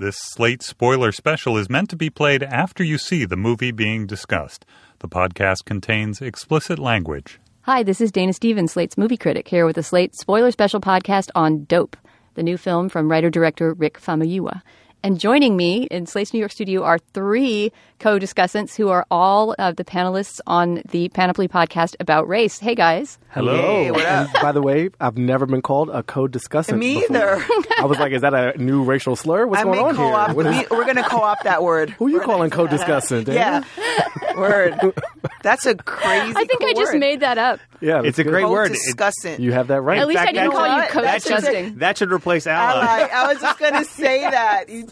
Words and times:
This 0.00 0.16
Slate 0.16 0.62
spoiler 0.62 1.12
special 1.12 1.58
is 1.58 1.68
meant 1.68 1.90
to 1.90 1.94
be 1.96 2.08
played 2.08 2.42
after 2.42 2.82
you 2.82 2.96
see 2.96 3.26
the 3.26 3.36
movie 3.36 3.70
being 3.70 4.06
discussed. 4.06 4.64
The 5.00 5.08
podcast 5.08 5.66
contains 5.66 6.22
explicit 6.22 6.78
language. 6.78 7.38
Hi, 7.64 7.82
this 7.82 8.00
is 8.00 8.10
Dana 8.10 8.32
Stevens, 8.32 8.72
Slate's 8.72 8.96
movie 8.96 9.18
critic, 9.18 9.46
here 9.46 9.66
with 9.66 9.76
a 9.76 9.82
Slate 9.82 10.16
spoiler 10.16 10.52
special 10.52 10.80
podcast 10.80 11.28
on 11.34 11.64
Dope, 11.64 11.98
the 12.32 12.42
new 12.42 12.56
film 12.56 12.88
from 12.88 13.10
writer 13.10 13.28
director 13.28 13.74
Rick 13.74 14.00
Famuyiwa. 14.00 14.62
And 15.02 15.18
joining 15.18 15.56
me 15.56 15.84
in 15.84 16.04
Slate's 16.04 16.34
New 16.34 16.38
York 16.40 16.52
studio 16.52 16.82
are 16.82 16.98
three 17.14 17.72
co-discussants 18.00 18.74
who 18.76 18.88
are 18.90 19.06
all 19.10 19.54
of 19.58 19.76
the 19.76 19.84
panelists 19.84 20.40
on 20.46 20.82
the 20.90 21.08
Panoply 21.08 21.48
podcast 21.48 21.96
about 22.00 22.28
race. 22.28 22.58
Hey 22.58 22.74
guys. 22.74 23.18
Hello. 23.30 23.56
Hey, 23.56 23.90
what 23.90 24.04
up? 24.04 24.28
And 24.34 24.42
by 24.42 24.52
the 24.52 24.60
way, 24.60 24.90
I've 25.00 25.16
never 25.16 25.46
been 25.46 25.62
called 25.62 25.88
a 25.88 26.02
co-discussant. 26.02 26.76
Me 26.76 27.00
before. 27.00 27.16
either. 27.16 27.44
I 27.78 27.86
was 27.86 27.98
like, 27.98 28.12
is 28.12 28.20
that 28.22 28.34
a 28.34 28.58
new 28.58 28.82
racial 28.82 29.16
slur? 29.16 29.46
What's 29.46 29.60
I 29.60 29.64
going 29.64 29.78
on 29.80 29.96
co-opt. 29.96 30.30
here? 30.32 30.36
What 30.36 30.46
is- 30.46 30.70
we, 30.70 30.76
are 30.76 30.84
going 30.84 30.96
to 30.96 31.02
co-opt 31.02 31.44
that 31.44 31.62
word. 31.62 31.90
who 31.90 32.06
are 32.06 32.10
you 32.10 32.18
We're 32.18 32.24
calling 32.24 32.50
co-discussant? 32.50 33.28
Yeah, 33.40 33.64
word. 34.36 34.78
That's 35.42 35.64
a 35.64 35.74
crazy. 35.76 36.26
Word. 36.28 36.36
I 36.36 36.44
think 36.44 36.60
cool 36.60 36.68
I 36.68 36.72
just 36.74 36.92
word. 36.92 37.00
made 37.00 37.20
that 37.20 37.38
up. 37.38 37.60
yeah, 37.80 38.02
It's 38.04 38.18
a 38.18 38.24
great 38.24 38.42
good. 38.42 38.50
word. 38.50 38.72
It- 38.72 38.78
Co-discussant. 38.96 39.38
You 39.38 39.52
have 39.52 39.68
that 39.68 39.80
right. 39.80 39.98
At 39.98 40.08
least 40.08 40.20
I 40.20 40.26
didn't 40.26 40.50
that- 40.50 40.52
call 40.52 40.66
you 40.66 40.82
that- 40.82 40.92
that 40.92 41.22
should- 41.22 41.30
co-disgusting. 41.32 41.78
That 41.78 41.96
should 41.98 42.12
replace 42.12 42.46
ally. 42.46 42.82
Ally. 42.82 43.08
I 43.12 43.32
was 43.32 43.40
just 43.40 43.58
going 43.58 43.74
to 43.74 43.84
say 43.84 44.20
that. 44.22 44.68
You- 44.68 44.88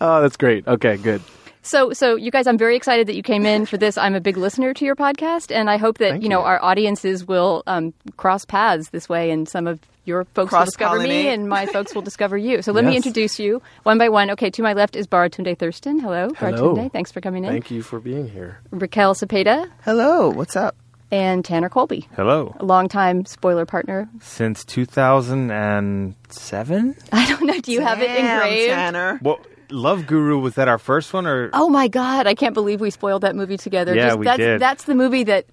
oh, 0.00 0.20
that's 0.20 0.36
great. 0.36 0.66
Okay, 0.66 0.96
good. 0.96 1.22
So, 1.62 1.94
so 1.94 2.14
you 2.14 2.30
guys, 2.30 2.46
I'm 2.46 2.58
very 2.58 2.76
excited 2.76 3.06
that 3.06 3.16
you 3.16 3.22
came 3.22 3.46
in 3.46 3.64
for 3.64 3.78
this. 3.78 3.96
I'm 3.96 4.14
a 4.14 4.20
big 4.20 4.36
listener 4.36 4.74
to 4.74 4.84
your 4.84 4.94
podcast, 4.94 5.50
and 5.50 5.70
I 5.70 5.78
hope 5.78 5.96
that 5.98 6.10
Thank 6.10 6.22
you 6.22 6.28
know 6.28 6.40
you. 6.40 6.46
our 6.46 6.62
audiences 6.62 7.26
will 7.26 7.62
um, 7.66 7.94
cross 8.18 8.44
paths 8.44 8.90
this 8.90 9.08
way, 9.08 9.30
and 9.30 9.48
some 9.48 9.66
of 9.66 9.80
your 10.04 10.24
folks 10.24 10.52
will 10.52 10.66
discover 10.66 10.98
me, 11.00 11.28
and 11.28 11.48
my 11.48 11.64
folks 11.64 11.94
will 11.94 12.02
discover 12.02 12.36
you. 12.36 12.60
So 12.60 12.72
let 12.72 12.84
me 12.84 12.94
introduce 12.94 13.38
you 13.38 13.62
one 13.84 13.96
by 13.96 14.10
one. 14.10 14.30
Okay, 14.32 14.50
to 14.50 14.62
my 14.62 14.74
left 14.74 14.94
is 14.94 15.06
Baratunde 15.06 15.58
Thurston. 15.58 15.98
Hello, 15.98 16.28
Hello. 16.36 16.74
Baratunde. 16.74 16.92
Thanks 16.92 17.10
for 17.10 17.22
coming 17.22 17.44
in. 17.44 17.50
Thank 17.50 17.70
you 17.70 17.82
for 17.82 17.98
being 17.98 18.28
here. 18.28 18.60
Raquel 18.70 19.14
Cepeda 19.14 19.70
Hello. 19.84 20.28
What's 20.28 20.56
up? 20.56 20.76
And 21.10 21.44
Tanner 21.44 21.68
Colby, 21.68 22.08
Hello. 22.16 22.54
a 22.58 22.64
longtime 22.64 23.24
spoiler 23.26 23.66
partner. 23.66 24.08
Since 24.20 24.64
2007? 24.64 26.96
I 27.12 27.28
don't 27.28 27.46
know. 27.46 27.60
Do 27.60 27.72
you 27.72 27.80
have 27.80 28.00
it 28.02 28.06
Damn, 28.08 28.42
engraved? 28.42 28.70
Tanner. 28.72 29.18
Well, 29.22 29.38
Love 29.70 30.06
Guru, 30.06 30.38
was 30.38 30.54
that 30.56 30.68
our 30.68 30.78
first 30.78 31.12
one? 31.14 31.26
or 31.26 31.50
Oh 31.52 31.68
my 31.68 31.88
God! 31.88 32.26
I 32.26 32.34
can't 32.34 32.54
believe 32.54 32.80
we 32.80 32.90
spoiled 32.90 33.22
that 33.22 33.34
movie 33.34 33.56
together. 33.56 33.94
Yeah, 33.94 34.08
Just, 34.08 34.18
we 34.18 34.24
that's, 34.26 34.38
did. 34.38 34.60
That's 34.60 34.84
the 34.84 34.94
movie 34.94 35.24
that 35.24 35.46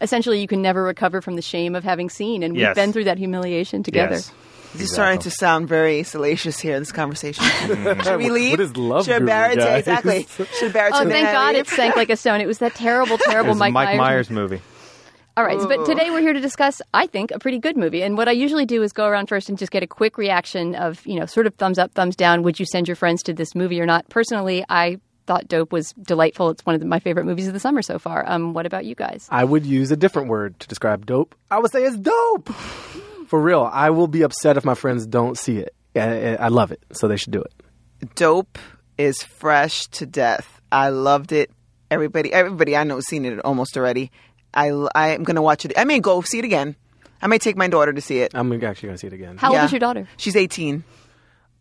essentially 0.00 0.40
you 0.40 0.48
can 0.48 0.60
never 0.62 0.82
recover 0.82 1.20
from 1.20 1.36
the 1.36 1.42
shame 1.42 1.74
of 1.76 1.84
having 1.84 2.10
seen, 2.10 2.42
and 2.42 2.54
we've 2.54 2.62
Yes. 2.62 2.74
been 2.74 2.92
through 2.92 3.04
that 3.04 3.18
humiliation 3.18 3.82
together. 3.82 4.16
Yes. 4.16 4.32
This 4.78 4.88
is 4.90 4.94
starting 4.94 5.20
to 5.20 5.30
sound 5.30 5.68
very 5.68 6.02
salacious 6.04 6.58
here 6.58 6.74
in 6.74 6.82
this 6.82 6.92
conversation. 6.92 7.44
Should 8.02 8.18
we 8.18 8.30
leave? 8.30 8.52
What 8.52 8.60
is 8.60 8.76
love 8.76 9.04
Should 9.06 9.18
guru, 9.18 9.26
Barrett 9.26 9.58
guys? 9.58 9.78
exactly? 9.80 10.26
Should 10.58 10.72
Barrett 10.72 10.94
Oh, 10.94 11.08
thank 11.08 11.26
God 11.26 11.54
leave? 11.54 11.60
it 11.62 11.68
sank 11.68 11.96
like 11.96 12.10
a 12.10 12.16
stone. 12.16 12.40
It 12.40 12.46
was 12.46 12.58
that 12.58 12.74
terrible, 12.74 13.18
terrible 13.18 13.46
It 13.46 13.50
was 13.50 13.56
a 13.56 13.60
Mike, 13.60 13.72
Mike 13.72 13.86
Myers. 13.96 13.98
Myers 13.98 14.30
movie. 14.30 14.60
All 15.36 15.44
right, 15.44 15.58
but 15.68 15.86
today 15.86 16.10
we're 16.10 16.20
here 16.20 16.32
to 16.32 16.40
discuss, 16.40 16.82
I 16.92 17.06
think, 17.06 17.30
a 17.30 17.38
pretty 17.38 17.58
good 17.60 17.76
movie. 17.76 18.02
And 18.02 18.16
what 18.16 18.28
I 18.28 18.32
usually 18.32 18.66
do 18.66 18.82
is 18.82 18.92
go 18.92 19.06
around 19.06 19.28
first 19.28 19.48
and 19.48 19.56
just 19.56 19.70
get 19.70 19.84
a 19.84 19.86
quick 19.86 20.18
reaction 20.18 20.74
of, 20.74 21.06
you 21.06 21.18
know, 21.18 21.26
sort 21.26 21.46
of 21.46 21.54
thumbs 21.54 21.78
up, 21.78 21.92
thumbs 21.94 22.16
down. 22.16 22.42
Would 22.42 22.58
you 22.58 22.66
send 22.66 22.88
your 22.88 22.96
friends 22.96 23.22
to 23.24 23.32
this 23.32 23.54
movie 23.54 23.80
or 23.80 23.86
not? 23.86 24.08
Personally, 24.08 24.64
I 24.68 24.98
thought 25.28 25.46
Dope 25.46 25.70
was 25.70 25.92
delightful. 26.02 26.50
It's 26.50 26.66
one 26.66 26.74
of 26.74 26.80
the, 26.80 26.86
my 26.88 26.98
favorite 26.98 27.24
movies 27.24 27.46
of 27.46 27.52
the 27.52 27.60
summer 27.60 27.82
so 27.82 28.00
far. 28.00 28.24
Um, 28.26 28.52
what 28.52 28.66
about 28.66 28.84
you 28.84 28.96
guys? 28.96 29.28
I 29.30 29.44
would 29.44 29.64
use 29.64 29.92
a 29.92 29.96
different 29.96 30.28
word 30.28 30.58
to 30.58 30.66
describe 30.66 31.06
dope. 31.06 31.36
I 31.52 31.58
would 31.60 31.70
say 31.70 31.84
it's 31.84 31.96
dope. 31.96 32.50
For 33.28 33.40
real, 33.40 33.68
I 33.70 33.90
will 33.90 34.08
be 34.08 34.22
upset 34.22 34.56
if 34.56 34.64
my 34.64 34.74
friends 34.74 35.06
don't 35.06 35.36
see 35.38 35.58
it. 35.58 35.74
I, 35.94 36.36
I 36.36 36.48
love 36.48 36.72
it, 36.72 36.80
so 36.92 37.08
they 37.08 37.16
should 37.16 37.32
do 37.32 37.42
it. 37.42 37.52
Dope 38.14 38.58
is 38.96 39.22
fresh 39.22 39.86
to 39.88 40.06
death. 40.06 40.60
I 40.72 40.88
loved 40.88 41.32
it. 41.32 41.50
Everybody, 41.90 42.32
everybody 42.32 42.74
I 42.76 42.84
know 42.84 42.96
has 42.96 43.06
seen 43.06 43.24
it 43.24 43.38
almost 43.40 43.76
already. 43.76 44.10
I, 44.54 44.68
I 44.94 45.08
am 45.08 45.24
going 45.24 45.36
to 45.36 45.42
watch 45.42 45.64
it. 45.64 45.72
I 45.76 45.84
may 45.84 46.00
go 46.00 46.20
see 46.22 46.38
it 46.38 46.44
again. 46.44 46.74
I 47.20 47.26
may 47.26 47.38
take 47.38 47.56
my 47.56 47.68
daughter 47.68 47.92
to 47.92 48.00
see 48.00 48.20
it. 48.20 48.32
I'm 48.34 48.50
actually 48.52 48.86
going 48.88 48.94
to 48.94 48.98
see 48.98 49.06
it 49.08 49.12
again. 49.12 49.36
How 49.36 49.52
Yeah. 49.52 49.58
old 49.60 49.66
is 49.66 49.72
your 49.72 49.80
daughter? 49.80 50.08
She's 50.16 50.36
18. 50.36 50.84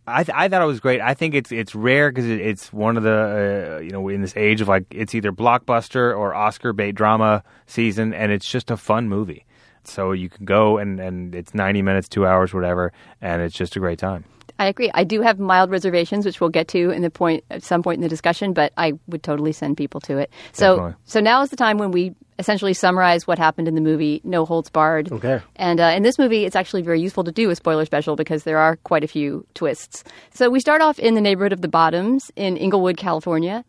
I, 0.09 0.23
th- 0.23 0.33
I 0.37 0.47
thought 0.47 0.61
it 0.61 0.65
was 0.65 0.79
great. 0.79 1.01
I 1.01 1.15
think 1.15 1.35
it's 1.35 1.51
it's 1.51 1.75
rare 1.75 2.09
because 2.09 2.25
it, 2.29 2.39
it's 2.39 2.71
one 2.71 2.95
of 2.95 3.03
the 3.03 3.75
uh, 3.75 3.79
you 3.79 3.89
know 3.91 4.07
in 4.07 4.21
this 4.21 4.37
age 4.37 4.61
of 4.61 4.69
like 4.69 4.85
it's 4.89 5.13
either 5.13 5.33
blockbuster 5.33 6.17
or 6.17 6.33
Oscar 6.33 6.71
bait 6.71 6.93
drama 6.93 7.43
season, 7.65 8.13
and 8.13 8.31
it's 8.31 8.47
just 8.49 8.71
a 8.71 8.77
fun 8.77 9.09
movie. 9.09 9.45
So 9.89 10.11
you 10.11 10.29
can 10.29 10.45
go 10.45 10.77
and 10.77 10.99
and 10.99 11.33
it's 11.35 11.53
ninety 11.53 11.81
minutes, 11.81 12.07
two 12.07 12.25
hours, 12.25 12.53
whatever, 12.53 12.91
and 13.21 13.41
it's 13.41 13.55
just 13.55 13.75
a 13.75 13.79
great 13.79 13.99
time. 13.99 14.25
I 14.59 14.65
agree. 14.65 14.89
I 14.93 15.03
do 15.03 15.21
have 15.21 15.39
mild 15.39 15.69
reservations, 15.69 16.25
which 16.25 16.41
we'll 16.41 16.49
get 16.49 16.67
to 16.69 16.89
in 16.89 17.01
the 17.01 17.09
point 17.09 17.43
at 17.51 17.63
some 17.63 17.83
point 17.83 17.97
in 17.97 18.01
the 18.01 18.09
discussion, 18.09 18.53
but 18.53 18.73
I 18.77 18.93
would 19.07 19.21
totally 19.21 19.51
send 19.51 19.77
people 19.77 20.01
to 20.01 20.17
it. 20.17 20.31
So, 20.51 20.75
Definitely. 20.75 20.95
so 21.05 21.19
now 21.19 21.41
is 21.43 21.49
the 21.51 21.55
time 21.55 21.77
when 21.77 21.91
we 21.91 22.15
essentially 22.39 22.73
summarize 22.73 23.27
what 23.27 23.37
happened 23.37 23.67
in 23.67 23.75
the 23.75 23.81
movie, 23.81 24.21
no 24.23 24.45
holds 24.45 24.69
barred. 24.69 25.11
Okay. 25.11 25.41
And 25.55 25.79
uh, 25.79 25.93
in 25.95 26.03
this 26.03 26.17
movie, 26.17 26.45
it's 26.45 26.55
actually 26.55 26.81
very 26.81 27.01
useful 27.01 27.23
to 27.23 27.31
do 27.31 27.49
a 27.49 27.55
spoiler 27.55 27.85
special 27.85 28.15
because 28.15 28.43
there 28.43 28.57
are 28.57 28.77
quite 28.77 29.03
a 29.03 29.07
few 29.07 29.45
twists. 29.53 30.03
So 30.33 30.49
we 30.49 30.59
start 30.59 30.81
off 30.81 30.99
in 30.99 31.15
the 31.15 31.21
neighborhood 31.21 31.53
of 31.53 31.61
the 31.61 31.67
Bottoms 31.67 32.31
in 32.35 32.57
Inglewood, 32.57 32.97
California. 32.97 33.63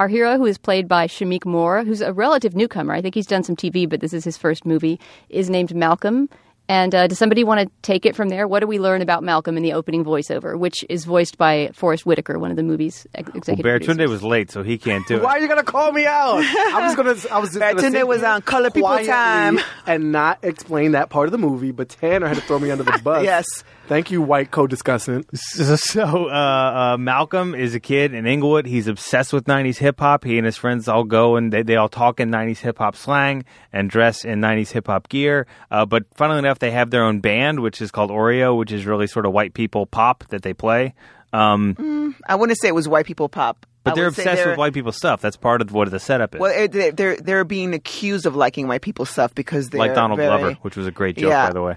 Our 0.00 0.06
hero, 0.06 0.36
who 0.36 0.44
is 0.44 0.58
played 0.58 0.86
by 0.86 1.08
Shameik 1.08 1.44
Moore, 1.44 1.82
who's 1.82 2.00
a 2.00 2.12
relative 2.12 2.54
newcomer, 2.54 2.94
I 2.94 3.02
think 3.02 3.16
he's 3.16 3.26
done 3.26 3.42
some 3.42 3.56
TV, 3.56 3.88
but 3.88 3.98
this 3.98 4.12
is 4.12 4.22
his 4.22 4.38
first 4.38 4.64
movie, 4.64 5.00
is 5.28 5.50
named 5.50 5.74
Malcolm. 5.74 6.28
And 6.68 6.94
uh, 6.94 7.06
does 7.06 7.18
somebody 7.18 7.44
want 7.44 7.60
to 7.60 7.70
take 7.82 8.04
it 8.04 8.14
from 8.14 8.28
there? 8.28 8.46
What 8.46 8.60
do 8.60 8.66
we 8.66 8.78
learn 8.78 9.00
about 9.00 9.22
Malcolm 9.22 9.56
in 9.56 9.62
the 9.62 9.72
opening 9.72 10.04
voiceover, 10.04 10.58
which 10.58 10.84
is 10.88 11.04
voiced 11.06 11.38
by 11.38 11.70
Forest 11.72 12.04
Whitaker, 12.04 12.38
one 12.38 12.50
of 12.50 12.56
the 12.56 12.62
movie's 12.62 13.06
ex- 13.14 13.28
Well, 13.28 13.36
executive 13.38 13.64
Baratunde 13.64 13.86
producers? 13.96 14.10
was 14.10 14.22
late, 14.22 14.50
so 14.50 14.62
he 14.62 14.76
can't 14.76 15.06
do 15.08 15.16
it. 15.16 15.22
Why 15.22 15.30
are 15.32 15.38
you 15.38 15.48
gonna 15.48 15.62
call 15.62 15.92
me 15.92 16.04
out? 16.06 16.38
I 16.44 16.86
was 16.86 16.94
gonna. 16.94 17.16
I 17.32 17.38
was 17.38 17.54
just 17.54 17.58
gonna 17.60 17.74
Baratunde 17.74 18.06
was 18.06 18.22
on 18.22 18.42
Color 18.42 18.70
People 18.70 18.88
quietly 18.88 19.08
Time. 19.08 19.58
and 19.86 20.12
not 20.12 20.38
explain 20.42 20.92
that 20.92 21.08
part 21.10 21.26
of 21.26 21.32
the 21.32 21.38
movie. 21.38 21.70
But 21.70 21.88
Tanner 21.88 22.28
had 22.28 22.36
to 22.36 22.42
throw 22.42 22.58
me 22.58 22.70
under 22.70 22.84
the 22.84 22.98
bus. 23.02 23.24
Yes. 23.24 23.46
Thank 23.86 24.10
you, 24.10 24.20
white 24.20 24.50
co-discussant. 24.50 25.34
So, 25.34 25.76
so 25.76 26.28
uh, 26.28 26.92
uh, 26.92 26.96
Malcolm 26.98 27.54
is 27.54 27.74
a 27.74 27.80
kid 27.80 28.12
in 28.12 28.26
Inglewood. 28.26 28.66
He's 28.66 28.86
obsessed 28.86 29.32
with 29.32 29.44
90s 29.46 29.78
hip 29.78 29.98
hop. 29.98 30.24
He 30.24 30.36
and 30.36 30.44
his 30.44 30.58
friends 30.58 30.88
all 30.88 31.04
go 31.04 31.36
and 31.36 31.50
they, 31.50 31.62
they 31.62 31.76
all 31.76 31.88
talk 31.88 32.20
in 32.20 32.30
90s 32.30 32.58
hip 32.58 32.76
hop 32.76 32.96
slang 32.96 33.46
and 33.72 33.88
dress 33.88 34.26
in 34.26 34.42
90s 34.42 34.72
hip 34.72 34.88
hop 34.88 35.08
gear. 35.08 35.46
Uh, 35.70 35.86
but 35.86 36.04
funnily 36.14 36.40
enough, 36.40 36.57
they 36.60 36.70
have 36.70 36.90
their 36.90 37.04
own 37.04 37.20
band, 37.20 37.60
which 37.60 37.80
is 37.80 37.90
called 37.90 38.10
Oreo, 38.10 38.56
which 38.56 38.72
is 38.72 38.86
really 38.86 39.06
sort 39.06 39.26
of 39.26 39.32
white 39.32 39.54
people 39.54 39.86
pop 39.86 40.24
that 40.28 40.42
they 40.42 40.52
play. 40.54 40.94
Um, 41.32 42.14
I 42.26 42.34
wouldn't 42.36 42.58
say 42.58 42.68
it 42.68 42.74
was 42.74 42.88
white 42.88 43.04
people 43.06 43.28
pop. 43.28 43.66
but 43.84 43.92
I 43.92 43.94
they're 43.96 44.06
obsessed 44.06 44.36
they're- 44.42 44.48
with 44.50 44.58
white 44.58 44.72
people 44.74 44.92
stuff. 44.92 45.20
That's 45.20 45.36
part 45.36 45.60
of 45.62 45.72
what 45.72 45.90
the 45.90 46.00
setup 46.00 46.34
is. 46.34 46.40
Well, 46.40 46.68
they- 46.68 46.90
they're 46.90 47.16
they're 47.16 47.44
being 47.44 47.74
accused 47.74 48.24
of 48.26 48.34
liking 48.34 48.66
white 48.66 48.82
people 48.82 49.04
stuff 49.04 49.34
because 49.34 49.68
they're 49.70 49.78
like 49.78 49.94
Donald 49.94 50.18
very- 50.18 50.28
Glover, 50.38 50.58
which 50.62 50.76
was 50.76 50.86
a 50.86 50.90
great 50.90 51.16
joke, 51.16 51.30
Yeah. 51.30 51.46
by 51.48 51.52
the 51.52 51.62
way. 51.62 51.76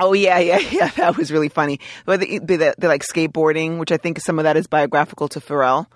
Oh 0.00 0.12
yeah, 0.12 0.38
yeah, 0.50 0.58
yeah. 0.70 0.88
That 0.96 1.16
was 1.16 1.32
really 1.32 1.48
funny. 1.48 1.80
But 2.06 2.20
they, 2.20 2.38
they, 2.38 2.56
they're 2.56 2.74
like 2.82 3.02
skateboarding, 3.02 3.78
which 3.78 3.90
I 3.90 3.96
think 3.96 4.20
some 4.20 4.38
of 4.38 4.44
that 4.44 4.56
is 4.56 4.66
biographical 4.68 5.26
to 5.30 5.40
Pharrell 5.40 5.86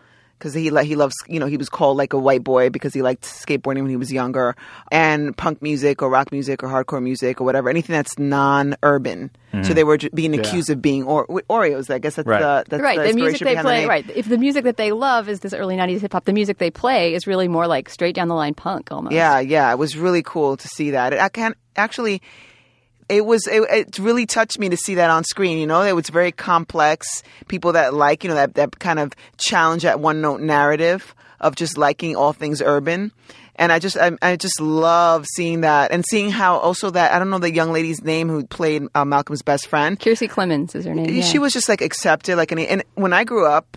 because 0.42 0.54
he 0.54 0.70
like 0.70 0.88
he 0.88 0.96
loves 0.96 1.14
you 1.28 1.38
know 1.38 1.46
he 1.46 1.56
was 1.56 1.68
called 1.68 1.96
like 1.96 2.12
a 2.12 2.18
white 2.18 2.42
boy 2.42 2.68
because 2.68 2.92
he 2.92 3.00
liked 3.00 3.22
skateboarding 3.22 3.82
when 3.82 3.90
he 3.90 3.96
was 3.96 4.12
younger 4.12 4.56
and 4.90 5.36
punk 5.36 5.62
music 5.62 6.02
or 6.02 6.10
rock 6.10 6.32
music 6.32 6.64
or 6.64 6.68
hardcore 6.68 7.00
music 7.00 7.40
or 7.40 7.44
whatever 7.44 7.70
anything 7.70 7.94
that's 7.94 8.18
non-urban. 8.18 9.30
So 9.52 9.58
mm-hmm. 9.58 9.74
they 9.74 9.84
were 9.84 9.98
being 10.14 10.38
accused 10.38 10.70
of 10.70 10.80
being 10.80 11.04
or- 11.04 11.26
Oreos. 11.26 11.90
I 11.90 11.98
guess 11.98 12.16
that's 12.16 12.26
Right. 12.26 12.40
the 12.40 12.64
that's 12.68 12.82
right, 12.82 12.98
the, 12.98 13.08
the 13.08 13.14
music 13.14 13.40
they 13.40 13.54
behind 13.54 13.58
the 13.58 13.62
play. 13.62 13.86
Right, 13.86 14.10
if 14.14 14.26
the 14.26 14.38
music 14.38 14.64
that 14.64 14.78
they 14.78 14.92
love 14.92 15.28
is 15.28 15.40
this 15.40 15.52
early 15.52 15.76
'90s 15.76 16.00
hip 16.00 16.12
hop, 16.12 16.24
the 16.24 16.32
music 16.32 16.58
they 16.58 16.70
play 16.70 17.14
is 17.14 17.26
really 17.26 17.48
more 17.48 17.66
like 17.66 17.88
straight 17.88 18.14
down 18.14 18.28
the 18.28 18.34
line 18.34 18.54
punk 18.54 18.90
almost. 18.90 19.14
Yeah, 19.14 19.38
yeah, 19.38 19.70
it 19.70 19.78
was 19.78 19.96
really 19.96 20.22
cool 20.22 20.56
to 20.56 20.68
see 20.68 20.90
that. 20.92 21.12
I 21.12 21.28
can't 21.28 21.56
actually. 21.76 22.20
It 23.12 23.26
was. 23.26 23.46
It, 23.46 23.62
it 23.70 23.98
really 23.98 24.26
touched 24.26 24.58
me 24.58 24.68
to 24.70 24.76
see 24.76 24.94
that 24.96 25.10
on 25.10 25.24
screen. 25.24 25.58
You 25.58 25.66
know, 25.66 25.82
it 25.82 25.94
was 25.94 26.08
very 26.08 26.32
complex. 26.32 27.22
People 27.48 27.72
that 27.72 27.94
like, 27.94 28.24
you 28.24 28.28
know, 28.28 28.36
that 28.36 28.54
that 28.54 28.78
kind 28.78 28.98
of 28.98 29.12
challenge 29.36 29.82
that 29.82 30.00
one 30.00 30.20
note 30.20 30.40
narrative 30.40 31.14
of 31.40 31.54
just 31.56 31.76
liking 31.76 32.16
all 32.16 32.32
things 32.32 32.62
urban. 32.62 33.12
And 33.56 33.70
I 33.70 33.78
just, 33.78 33.98
I, 33.98 34.12
I 34.22 34.36
just 34.36 34.60
love 34.60 35.26
seeing 35.26 35.60
that 35.60 35.90
and 35.90 36.04
seeing 36.06 36.30
how 36.30 36.56
also 36.56 36.90
that 36.90 37.12
I 37.12 37.18
don't 37.18 37.28
know 37.28 37.38
the 37.38 37.52
young 37.52 37.70
lady's 37.70 38.02
name 38.02 38.28
who 38.30 38.46
played 38.46 38.84
uh, 38.94 39.04
Malcolm's 39.04 39.42
best 39.42 39.66
friend. 39.66 40.00
Kiersey 40.00 40.28
Clemons 40.28 40.74
is 40.74 40.86
her 40.86 40.94
name. 40.94 41.14
yeah. 41.14 41.22
She 41.22 41.38
was 41.38 41.52
just 41.52 41.68
like 41.68 41.82
accepted, 41.82 42.36
like 42.36 42.50
any. 42.50 42.66
And 42.66 42.82
when 42.94 43.12
I 43.12 43.24
grew 43.24 43.46
up, 43.46 43.76